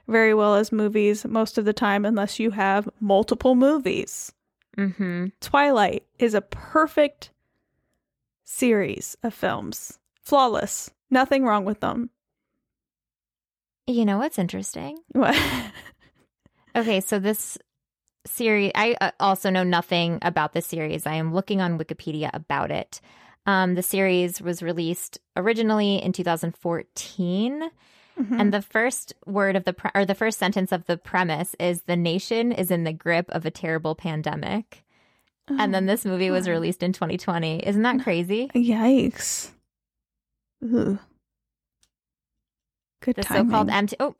[0.08, 4.34] very well as movies most of the time unless you have multiple movies.
[4.78, 5.28] Mm-hmm.
[5.41, 7.32] Twilight is a perfect
[8.46, 10.00] series of films.
[10.22, 10.91] Flawless.
[11.10, 12.10] Nothing wrong with them.
[13.86, 14.98] You know what's interesting?
[15.13, 15.36] What?
[16.78, 17.58] Okay, so this
[18.28, 21.08] series, I uh, also know nothing about this series.
[21.08, 23.02] I am looking on Wikipedia about it.
[23.48, 27.72] Um, the series was released originally in 2014,
[28.19, 28.39] Mm-hmm.
[28.41, 31.84] and the first word of the pre- or the first sentence of the premise is
[31.84, 34.84] the nation is in the grip of a terrible pandemic.
[35.49, 37.65] And then this movie was released in 2020.
[37.65, 38.49] Isn't that crazy?
[38.53, 39.51] Yikes.
[40.63, 40.97] Ugh.
[43.01, 43.45] Good The timing.
[43.51, 43.95] so-called empty.
[43.99, 44.15] Oh,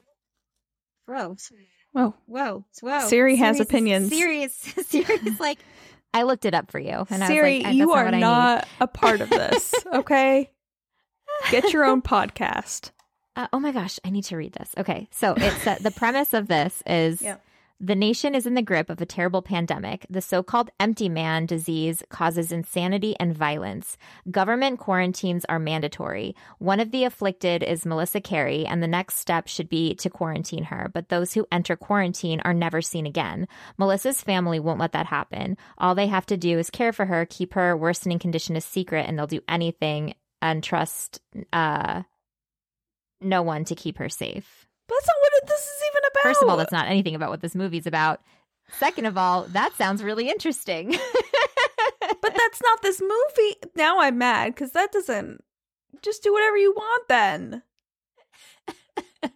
[1.08, 1.52] gross.
[1.92, 2.14] Whoa.
[2.28, 3.00] Whoa, whoa.
[3.08, 4.10] Siri has Siri's- opinions.
[4.10, 4.54] Siri's,
[4.88, 5.60] Siri's like,
[6.14, 7.06] I looked it up for you.
[7.10, 10.50] And Siri, I was like, you that's are what not a part of this, okay?
[11.52, 12.92] Get your own podcast.
[13.38, 14.74] Uh, oh my gosh, I need to read this.
[14.80, 17.40] Okay, so it's uh, the premise of this is Yep.
[17.80, 20.08] the nation is in the grip of a terrible pandemic.
[20.10, 23.96] The so-called empty man disease causes insanity and violence.
[24.32, 26.36] Government quarantines are mandatory.
[26.58, 30.64] One of the afflicted is Melissa Carey, and the next step should be to quarantine
[30.64, 30.90] her.
[30.92, 33.48] But those who enter quarantine are never seen again.
[33.78, 35.58] Melissa's family won't let that happen.
[35.78, 39.06] All they have to do is care for her, keep her worsening condition a secret,
[39.08, 41.22] and they'll do anything and trust
[41.54, 42.02] uh,
[43.22, 44.68] no one to keep her safe.
[44.88, 46.24] That's not what this is even about.
[46.24, 48.22] First of all, that's not anything about what this movie's about.
[48.80, 50.96] Second of all, that sounds really interesting.
[52.22, 53.56] But that's not this movie.
[53.76, 55.44] Now I'm mad because that doesn't.
[56.02, 57.64] Just do whatever you want then.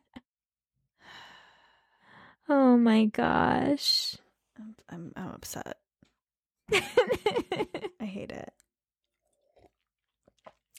[2.50, 4.15] oh my gosh.
[4.58, 5.78] I'm, I'm, I'm upset.
[6.74, 8.52] I hate it.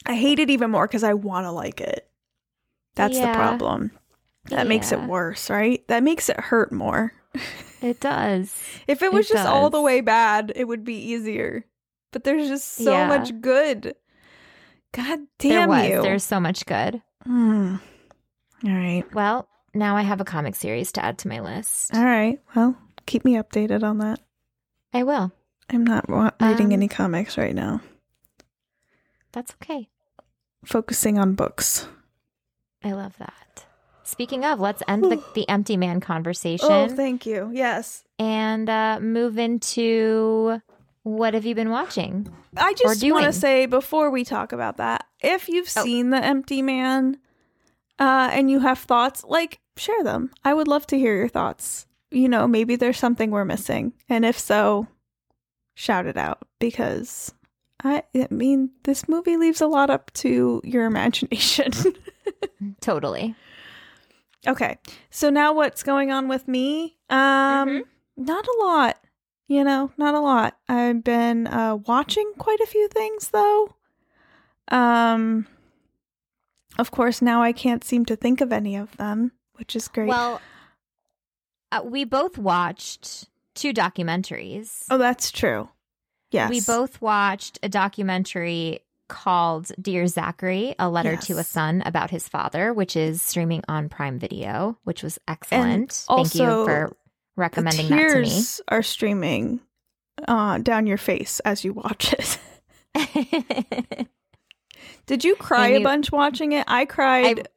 [0.05, 2.09] I hate it even more because I want to like it.
[2.95, 3.91] That's the problem.
[4.49, 5.85] That makes it worse, right?
[5.87, 7.13] That makes it hurt more.
[7.81, 8.55] It does.
[8.87, 11.65] If it was It just all the way bad, it would be easier.
[12.11, 13.07] But there's just so Yeah.
[13.07, 13.95] much good.
[14.91, 15.87] God There damn was.
[15.89, 16.01] you.
[16.03, 17.01] There's so much good.
[17.23, 17.77] Hmm.
[18.65, 19.03] All right.
[19.13, 21.95] Well, now I have a comic series to add to my list.
[21.95, 22.39] All right.
[22.55, 22.77] Well,
[23.07, 24.19] keep me updated on that.
[24.93, 25.31] I will.
[25.69, 27.81] I'm not wa- reading Um, any comics right now.
[29.31, 29.89] That's okay.
[30.63, 31.87] Focusing on books.
[32.83, 33.65] I love that.
[34.03, 37.49] Speaking of, let's end the, the empty man conversation Oh, thank you.
[37.53, 38.03] Yes.
[38.19, 40.61] and uh, move into
[41.03, 42.27] what have you been watching?
[42.57, 45.83] I just want to say before we talk about that, if you've Oh.
[45.83, 47.17] seen The Empty Man
[47.99, 50.31] uh, and you have thoughts, like share them.
[50.43, 51.85] I would love to hear your thoughts.
[52.11, 53.93] You know, maybe there's something we're missing.
[54.09, 54.87] And if so,
[55.75, 57.33] shout it out because
[57.83, 61.71] I, I mean, this movie leaves a lot up to your imagination.
[62.81, 63.35] Totally.
[64.47, 64.77] okay.
[65.09, 66.97] So now what's going on with me?
[67.09, 67.83] Um,
[68.17, 68.99] not a lot.
[69.47, 70.57] You know, not a lot.
[70.69, 73.75] I've been uh watching quite a few things though.
[74.69, 75.47] Um
[76.79, 80.07] of course now I can't seem to think of any of them, which is great.
[80.07, 80.41] Well,
[81.71, 84.85] uh, we both watched two documentaries.
[84.89, 85.69] oh, that's true.
[86.31, 86.49] Yes.
[86.49, 88.79] We both watched a documentary
[89.13, 93.87] called Dear Zachary, a letter to a son about his father, which is streaming on
[93.87, 95.91] Prime Video, which was excellent.
[96.07, 96.95] Thank you for
[97.37, 98.25] recommending that to me.
[98.25, 99.59] tears are streaming
[100.27, 102.37] uh down your face as you watch it.
[105.05, 106.65] Did you cry And a bunch watching it?
[106.67, 107.47] I cried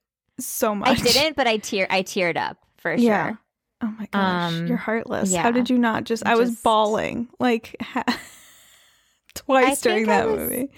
[0.40, 1.00] so much.
[1.00, 3.28] I didn't, but I tear I teared up for Yeah.
[3.28, 3.38] sure.
[3.82, 5.30] Oh my gosh, Um, you're heartless.
[5.30, 5.42] yeah.
[5.42, 6.24] How did you not just?
[6.26, 8.04] I was Just- bawling like ha-
[9.46, 10.68] twice I during that was- movie.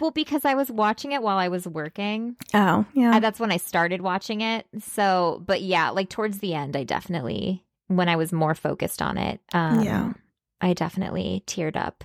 [0.00, 2.36] Well, because I was watching it while I was working.
[2.54, 4.66] Oh yeah, Uh, that's when I started watching it.
[4.80, 9.18] So, but yeah, like towards the end, I definitely, when I was more focused on
[9.18, 10.12] it, um, Yeah.
[10.60, 12.04] I definitely teared up.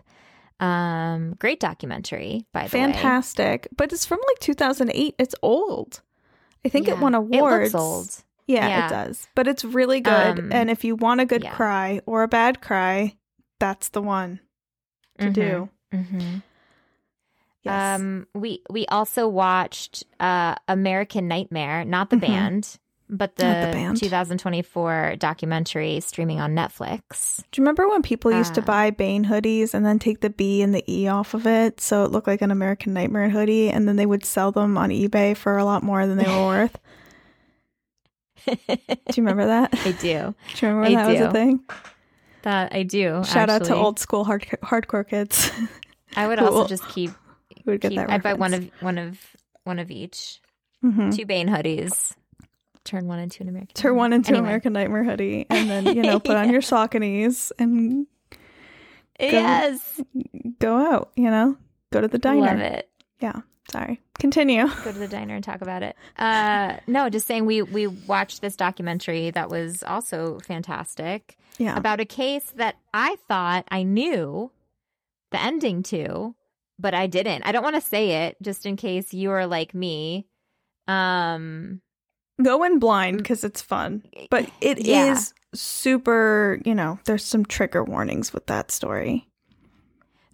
[0.59, 2.83] Um, great documentary, by the way.
[2.85, 3.67] fantastic.
[3.75, 5.15] But it's from like 2008.
[5.17, 6.01] It's old.
[6.63, 7.01] I think it Yeah.
[7.01, 7.73] won It awards.
[7.73, 8.23] looks old.
[8.47, 8.85] Yeah, Yeah.
[8.85, 9.27] it does.
[9.35, 10.39] But it's really good.
[10.39, 11.53] Um, and if you want a good yeah.
[11.53, 13.15] cry or a bad cry,
[13.59, 14.39] that's the one
[15.19, 15.69] to do.
[15.93, 16.37] Hmm
[17.63, 18.01] Yes.
[18.01, 22.21] Um, we we also watched uh American Nightmare, not the Mhm.
[22.21, 22.79] band,
[23.09, 23.97] but the, the band.
[23.99, 27.37] 2024 documentary streaming on Netflix.
[27.51, 30.29] Do you remember when people used to uh, buy Bane hoodies and then take the
[30.29, 33.69] B and the E off of it so it looked like an American Nightmare hoodie
[33.69, 36.45] and then they would sell them on eBay for a lot more than they were
[36.45, 36.77] worth?
[38.45, 39.73] Do you remember that?
[39.73, 39.97] I do.
[40.01, 40.35] Do you
[40.67, 41.63] remember when I that was a thing?
[42.43, 43.23] That I do.
[43.25, 45.49] Shout out to old school hard- hardcore kids
[46.15, 47.11] I would also just keep.
[47.65, 49.19] would get keep I'd buy one of one of
[49.63, 50.39] one of each.
[50.83, 51.15] Mhm.
[51.15, 52.13] Two Bane hoodies.
[52.83, 53.73] Turn one into an American.
[53.73, 54.45] Turn one into Anyway.
[54.45, 58.05] American Nightmare hoodie and then, you know, put on your Sauconys and
[59.19, 60.01] Yes,
[60.59, 61.55] go out, you know?
[61.91, 62.41] Go to the diner.
[62.41, 62.89] love it.
[63.19, 63.41] Yeah.
[63.71, 64.01] Sorry.
[64.19, 64.67] Continue.
[64.83, 65.95] Go to the diner and talk about it.
[66.17, 71.77] Uh, no, just saying we we watched this documentary that was also fantastic Yeah.
[71.77, 74.51] about a case that I thought I knew
[75.31, 76.35] the ending to,
[76.79, 77.43] but I didn't.
[77.45, 80.27] I don't want to say it just in case you are like me.
[80.87, 81.81] Um,
[82.41, 84.03] Go in blind because it's fun.
[84.29, 85.19] But it is Yeah.
[85.53, 89.29] super, you know, there's some trigger warnings with that story.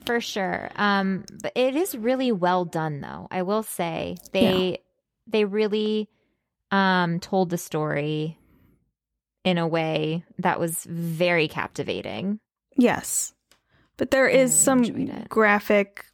[0.05, 0.69] For sure.
[0.77, 3.27] Um, but it is really well done though.
[3.29, 4.79] I will say they
[5.27, 6.07] they really
[6.71, 8.37] um told the story
[9.43, 12.39] in a way that was very captivating.
[12.75, 13.33] Yes.
[13.97, 16.05] But there is really some graphic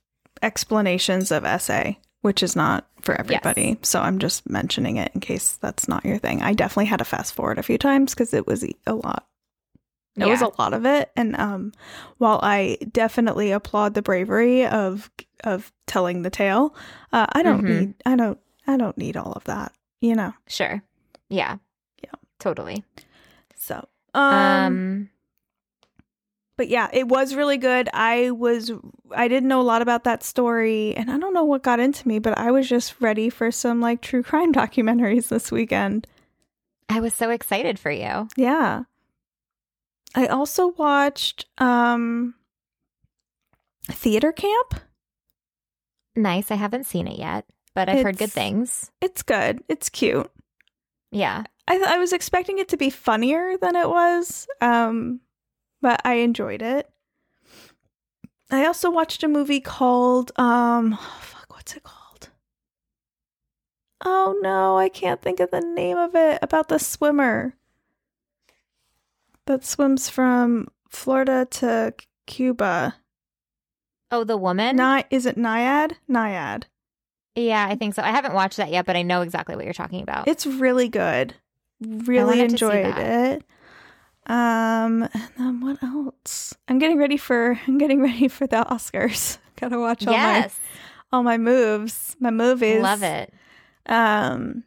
[0.41, 3.77] explanations of essay, which is not for everybody.
[3.83, 6.41] So I'm just mentioning it in case that's not your thing.
[6.41, 9.27] I definitely had to fast forward a few times because it was a lot.
[10.17, 11.73] It was a lot of it, and um,
[12.19, 15.11] while I definitely applaud the bravery of
[15.43, 16.73] of telling the tale,
[17.11, 17.67] uh, I don't Mhm.
[17.79, 20.33] need I don't I don't need all of that, you know.
[20.47, 20.81] Sure.
[21.27, 21.57] Yeah.
[22.01, 22.11] Yeah.
[22.39, 22.85] Totally.
[23.65, 25.09] So, Um, um,
[26.55, 27.89] but yeah, it was really good.
[27.93, 28.71] I was
[29.11, 32.07] I didn't know a lot about that story, and I don't know what got into
[32.07, 36.05] me, but I was just ready for some like true crime documentaries this weekend.
[36.89, 38.27] I was so excited for you.
[38.37, 38.83] Yeah.
[40.13, 42.35] I also watched um
[43.89, 44.75] Theater Camp.
[46.15, 46.51] Nice.
[46.51, 48.91] I haven't seen it yet, but I've heard good things.
[49.01, 49.63] It's good.
[49.67, 50.31] It's cute.
[51.11, 51.43] Yeah.
[51.67, 54.47] I I was expecting it to be funnier than it was.
[54.61, 55.21] Um
[55.81, 56.89] but I enjoyed it.
[58.51, 62.29] I also watched a movie called um fuck what's it called?
[64.03, 66.39] Oh no, I can't think of the name of it.
[66.41, 67.55] About the swimmer
[69.45, 71.93] that swims from Florida to
[72.27, 72.95] Cuba.
[74.11, 74.77] Oh, the woman?
[74.77, 75.93] Ni- is it Nyad?
[76.09, 76.63] Nyad.
[77.35, 78.01] yeah, I think so.
[78.03, 80.27] I haven't watched that yet, but I know exactly what you're talking about.
[80.27, 81.33] It's really good.
[81.81, 83.43] Really enjoyed it.
[84.27, 86.55] Um, and then what else?
[86.67, 89.37] I'm getting ready for I'm getting ready for the Oscars.
[89.55, 90.59] Gotta watch all yes.
[91.11, 92.81] my all my moves, my movies.
[92.81, 93.33] Love it.
[93.85, 94.63] Um,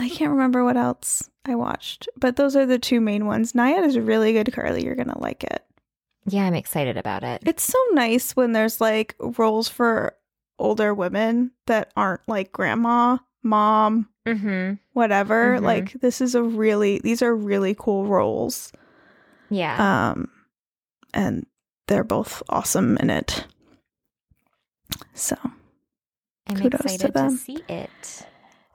[0.00, 3.52] I can't remember what else I watched, but those are the two main ones.
[3.52, 4.84] Nyad is a really good, Carly.
[4.84, 5.64] You're gonna like it.
[6.26, 7.42] Yeah, I'm excited about it.
[7.46, 10.16] It's so nice when there's like roles for
[10.58, 14.74] older women that aren't like grandma, mom, Mm-hmm.
[14.94, 15.58] whatever.
[15.58, 15.62] Mhm.
[15.62, 18.72] Like this is a really these are really cool roles.
[19.50, 20.10] Yeah.
[20.12, 20.28] Um
[21.12, 21.46] and
[21.88, 23.46] they're both awesome in it.
[25.12, 25.36] So,
[26.48, 27.36] I'm kudos to excited to, them.
[27.36, 28.26] see it.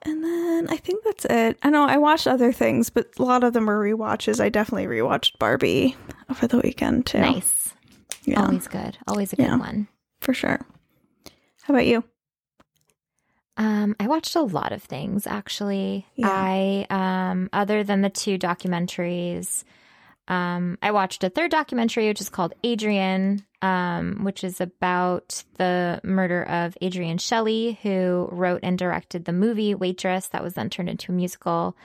[0.04, 1.58] and then I think that's it.
[1.64, 4.40] I know I watched other things, but a lot of them were rewatches.
[4.40, 5.96] I definitely rewatched Barbie
[6.30, 7.20] over the weekend too.
[7.20, 7.74] Nice.
[8.26, 8.98] Yeah, Always good.
[9.08, 9.58] Always a good Yeah.
[9.58, 9.88] one.
[10.22, 10.60] for sure.
[11.64, 12.04] How about you?
[13.60, 16.08] Um, I watched a lot of things actually.
[16.16, 16.30] Yeah.
[16.30, 19.66] I um other than the two documentaries,
[20.30, 26.00] um, I watched a third documentary which is called Adrienne, um, which is about the
[26.06, 30.90] murder of Adrienne Shelly, who wrote and directed the movie Waitress that was then turned
[30.90, 31.76] into a musical.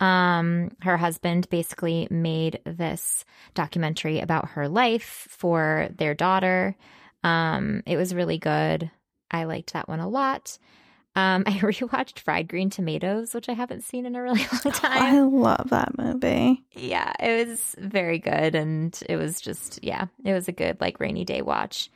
[0.00, 6.76] Um, her husband basically made this documentary about her life for their daughter.
[7.22, 8.90] Um, it was really good.
[9.30, 10.58] I liked that one a lot.
[11.16, 15.02] Um, I rewatched Fried Green Tomatoes, which I haven't seen in a really long time.
[15.02, 16.64] I love that movie.
[16.72, 21.00] yeah, it was very good, and it was just yeah, it was a good like
[21.00, 21.90] rainy day watch.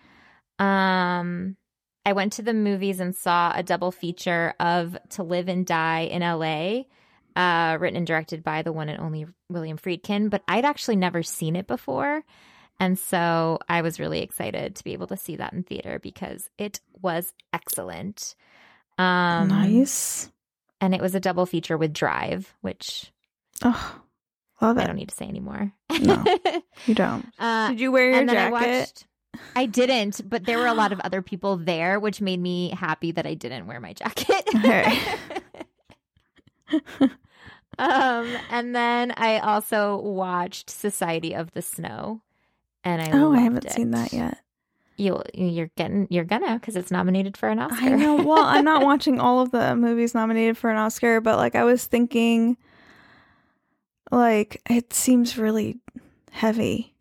[0.58, 1.56] Um,
[2.04, 6.00] I went to the movies and saw a double feature of To Live and Die
[6.00, 6.88] in L.A.
[7.36, 11.22] Uh, written and directed by the one and only William Friedkin, but I'd actually never
[11.22, 12.24] seen it before.
[12.80, 16.48] And so I was really excited to be able to see that in theater because
[16.58, 18.34] it was excellent.
[18.98, 20.30] Um, nice.
[20.80, 23.12] And it was a double feature with Drive, which
[23.62, 24.00] Oh,
[24.60, 25.72] love I don't need to say anymore.
[26.00, 26.24] No.
[26.86, 27.26] You don't.
[27.38, 28.54] uh, Did you wear your and then jacket?
[28.56, 29.06] I watched.
[29.56, 33.10] I didn't, but there were a lot of other people there, which made me happy
[33.12, 34.44] that I didn't wear my jacket.
[37.78, 42.22] Um, and then I also watched Society of the Snow,
[42.82, 44.38] and I oh, I haven't seen that yet.
[44.98, 47.84] You you're getting you're gonna because it's nominated for an Oscar.
[47.84, 48.16] I know.
[48.16, 51.64] Well, I'm not watching all of the movies nominated for an Oscar, but like I
[51.64, 52.56] was thinking,
[54.10, 55.78] like it seems really
[56.30, 56.94] heavy.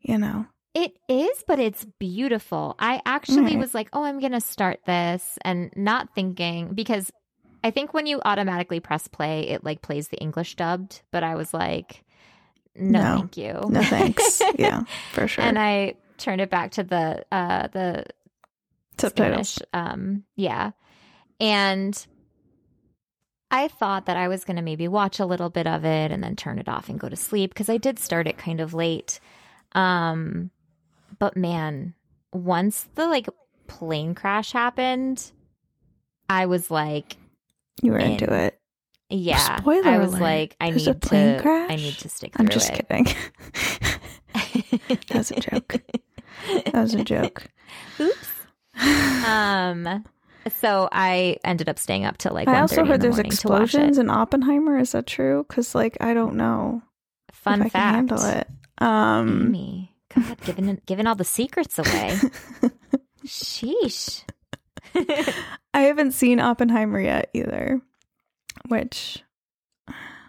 [0.00, 0.46] You know.
[0.74, 2.74] It is, but it's beautiful.
[2.78, 3.58] I actually Right.
[3.58, 7.10] was like, oh, I'm going to start this and not thinking because
[7.64, 11.34] I think when you automatically press play, it like plays the English dubbed, but I
[11.34, 12.04] was like,
[12.74, 13.16] no, No.
[13.16, 13.52] thank you.
[13.70, 14.42] No thanks.
[14.58, 14.82] yeah,
[15.12, 15.42] for sure.
[15.44, 18.04] And I turned it back to the uh the
[18.98, 19.48] Subtitles.
[19.50, 19.58] Spanish.
[19.72, 20.72] Um yeah.
[21.40, 22.06] And
[23.50, 26.22] I thought that I was going to maybe watch a little bit of it and
[26.24, 28.74] then turn it off and go to sleep because I did start it kind of
[28.74, 29.20] late.
[29.72, 30.50] Um
[31.18, 31.94] but man,
[32.32, 33.28] once the like
[33.68, 35.30] plane crash happened,
[36.28, 37.16] I was like,
[37.82, 38.12] You were in.
[38.12, 38.58] into it.
[39.08, 39.58] yeah.
[39.58, 40.20] Spoiler I was alert.
[40.22, 41.70] like, I There's need plane to crash?
[41.70, 42.88] I need to stick through I'm just it.
[42.88, 43.04] kidding.
[44.88, 45.76] that was a joke.
[46.66, 47.46] That was a joke.
[48.00, 48.28] Oops.
[49.26, 50.04] um
[50.48, 54.10] so I ended up staying up till like I also heard the there's explosions in
[54.10, 54.78] Oppenheimer.
[54.78, 55.44] Is that true?
[55.48, 56.82] Because like I don't know
[57.32, 57.84] Fun if I fact.
[57.84, 58.46] can handle it.
[58.78, 62.16] Um, Amy, God, giving giving all the secrets away.
[63.26, 64.22] Sheesh.
[64.94, 67.80] I haven't seen Oppenheimer yet either.
[68.68, 69.22] Which,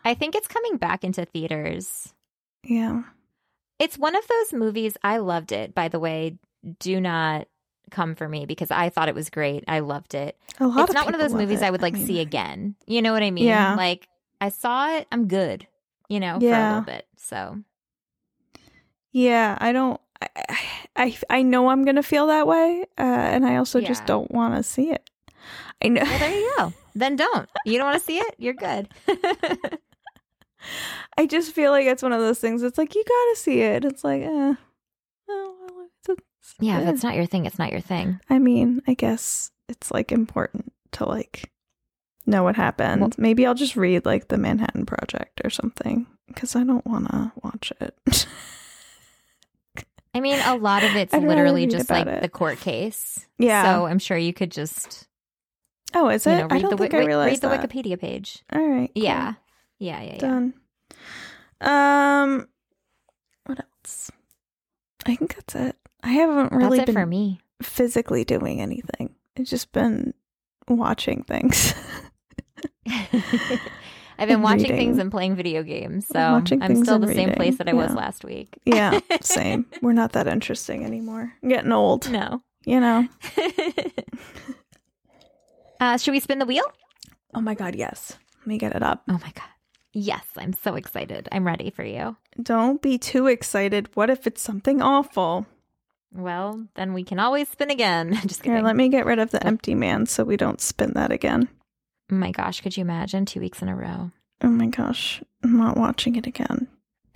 [0.04, 2.14] I think it's coming back into theaters.
[2.64, 3.04] yeah,
[3.80, 4.98] It's one of those movies.
[5.04, 5.76] I loved it.
[5.76, 6.38] By the way,
[6.80, 7.48] do not
[7.92, 9.64] come for me because I thought it was great.
[9.68, 10.38] I loved it.
[10.60, 10.86] a lot.
[10.86, 11.66] It's not one of those movies it.
[11.66, 12.76] I would like mean, see again.
[12.86, 13.46] You know what I mean?
[13.46, 13.76] Yeah.
[13.76, 14.08] Like
[14.42, 15.08] I saw it.
[15.12, 15.68] I'm good.
[16.10, 17.06] You know, for a little bit.
[17.18, 17.60] So
[19.12, 20.00] Yeah, I don't.
[20.22, 20.28] I,
[20.96, 24.56] I I know I'm gonna feel that way, uh, and I also just don't want
[24.56, 25.08] to see it.
[25.84, 26.02] I know.
[26.02, 26.74] well, there you go.
[26.96, 27.48] then don't.
[27.66, 28.36] You don't want to see it?
[28.40, 28.90] You're good.
[31.18, 32.64] I just feel like it's one of those things.
[32.64, 33.86] It's like you gotta see it.
[33.86, 34.54] It's like, eh.
[35.30, 36.92] Oh, well, it's, it's, yeah, if eh.
[36.92, 38.20] it's not your thing, it's not your thing.
[38.30, 41.52] I mean, I guess it's like important to like
[42.26, 43.02] know what happened.
[43.02, 47.10] Well- Maybe I'll just read like the Manhattan Project or something because I don't want
[47.10, 47.98] to watch it.
[50.14, 52.22] I mean, a lot of it's literally just like it.
[52.22, 53.28] the court case.
[53.38, 53.64] Yeah.
[53.76, 55.08] So I'm sure you could just
[55.94, 56.32] Oh, is it?
[56.32, 57.70] You know, I read don't the think wi- I realized read the that.
[57.70, 58.44] Wikipedia page.
[58.52, 58.92] All right.
[58.96, 59.04] cool.
[59.04, 59.34] Yeah.
[59.80, 60.18] Yeah, yeah, yeah.
[60.20, 60.54] Done.
[61.62, 62.48] Um,
[63.46, 64.12] what else?
[65.06, 65.76] I think that's it.
[66.04, 67.40] I haven't really been for me.
[67.62, 69.16] physically doing anything.
[69.36, 70.14] It's just been
[70.68, 71.74] watching things.
[74.20, 74.78] I've been watching reading.
[74.78, 78.24] things and playing video games, so I'm still the same place that I was last
[78.24, 78.58] week.
[78.66, 79.68] yeah, same.
[79.82, 81.32] We're not that interesting anymore.
[81.44, 82.42] I'm getting old, No.
[82.66, 83.08] you know.
[85.80, 86.64] uh, should we spin the wheel?
[87.36, 88.18] Oh my god, yes.
[88.40, 89.04] Let me get it up.
[89.08, 89.50] Oh my god.
[90.00, 91.28] Yes, I'm so excited.
[91.32, 92.18] I'm ready for you.
[92.40, 93.90] Don't be too excited.
[93.96, 95.48] What if it's something awful?
[96.14, 98.14] Well, then we can always spin again.
[98.28, 98.58] Just kidding.
[98.58, 101.50] Here, let me get rid of the empty man so we don't spin that again.
[102.12, 104.12] oh my gosh, could you imagine two weeks in a row?
[104.44, 106.68] Oh my gosh, I'm not watching it again.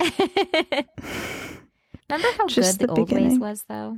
[2.10, 3.38] Remember how Just good the the, old ways beginning.
[3.40, 3.96] was, though.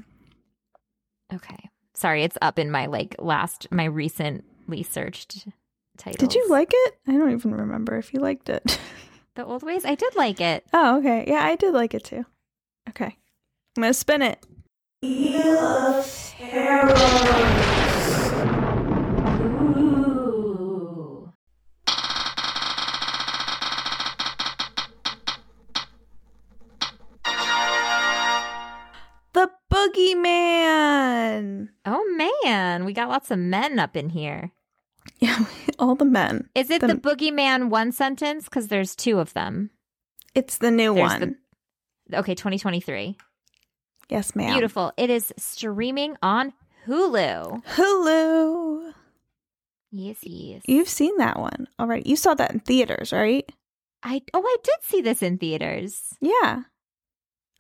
[1.33, 5.49] Okay, sorry, it's up in my like last, my recently searched
[5.97, 6.17] titles.
[6.19, 6.99] Did you like it?
[7.07, 8.79] I don't even remember if you liked it.
[9.35, 9.85] the old ways?
[9.85, 10.65] I did like it.
[10.73, 11.25] oh, okay.
[11.27, 12.25] Yeah, I did like it too.
[12.89, 13.17] Okay.
[13.77, 14.45] I'm going to spin it.
[29.33, 31.69] The Boogeyman.
[31.85, 34.53] Oh man, we got lots of men up in here.
[35.19, 35.45] Yeah,
[35.79, 36.49] all the men.
[36.55, 38.45] Is it The- the, boogeyman one sentence?
[38.45, 39.71] Because there's two of them.
[40.35, 41.37] It's the new There's one.
[42.13, 43.17] Okay, 2023.
[44.11, 44.53] yes, ma'am.
[44.53, 44.93] Beautiful.
[44.97, 46.53] It is streaming on
[46.87, 47.65] Hulu.
[47.65, 48.93] Hulu.
[49.91, 50.63] Yes, yes.
[50.67, 52.09] You've seen that one already.
[52.09, 53.49] You saw that in theaters, right?
[54.03, 56.15] I oh, I did see this in theaters.
[56.21, 56.63] Yeah.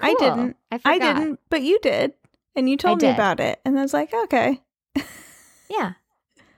[0.01, 0.57] I didn't.
[0.73, 2.13] I, I didn't, but you did.
[2.57, 3.61] And you told me about it.
[3.65, 4.61] And I was like, okay.
[5.71, 5.93] Yeah,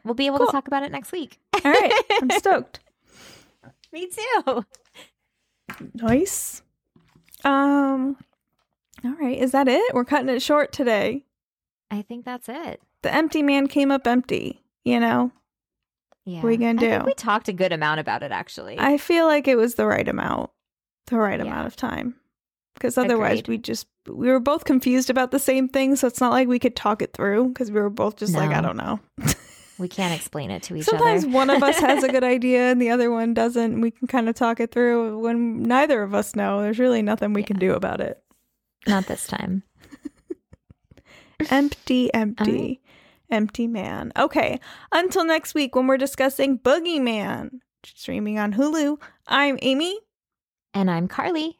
[0.06, 0.46] we'll be able Cool.
[0.46, 1.38] to talk about it next week.
[1.64, 1.92] All right.
[2.22, 2.80] I'm stoked.
[3.92, 4.64] Me too.
[5.94, 6.62] Nice.
[7.44, 8.16] Um
[9.04, 9.94] all right, is that it?
[9.94, 11.24] We're cutting it short today.
[11.90, 12.80] I think that's it.
[13.02, 15.30] The empty man came up empty, you know?
[16.24, 16.42] Yeah.
[16.42, 17.06] we gonna I think do?
[17.06, 18.76] we talked a good amount about it actually.
[18.78, 20.50] I feel like it was the right amount.
[21.06, 21.46] The right Yeah.
[21.46, 22.16] amount of time.
[22.74, 23.48] Because otherwise Agreed.
[23.48, 26.58] we just we were both confused about the same thing, so it's not like we
[26.58, 29.00] could talk it through because we were both just like, I don't know.
[29.78, 31.20] we can't explain it to each Sometimes other.
[31.20, 33.80] Sometimes one of us has a good idea and the other one doesn't.
[33.80, 35.18] We can kind of talk it through.
[35.18, 38.22] When neither of us know, there's really nothing we can do about it.
[38.86, 39.62] Not this time.
[41.50, 42.80] Empty, empty,
[43.30, 44.10] empty man.
[44.16, 44.58] Okay,
[44.90, 48.98] until next week when we're discussing Boogeyman, streaming on Hulu.
[49.26, 49.98] I'm Amy.
[50.72, 51.58] And I'm Carly.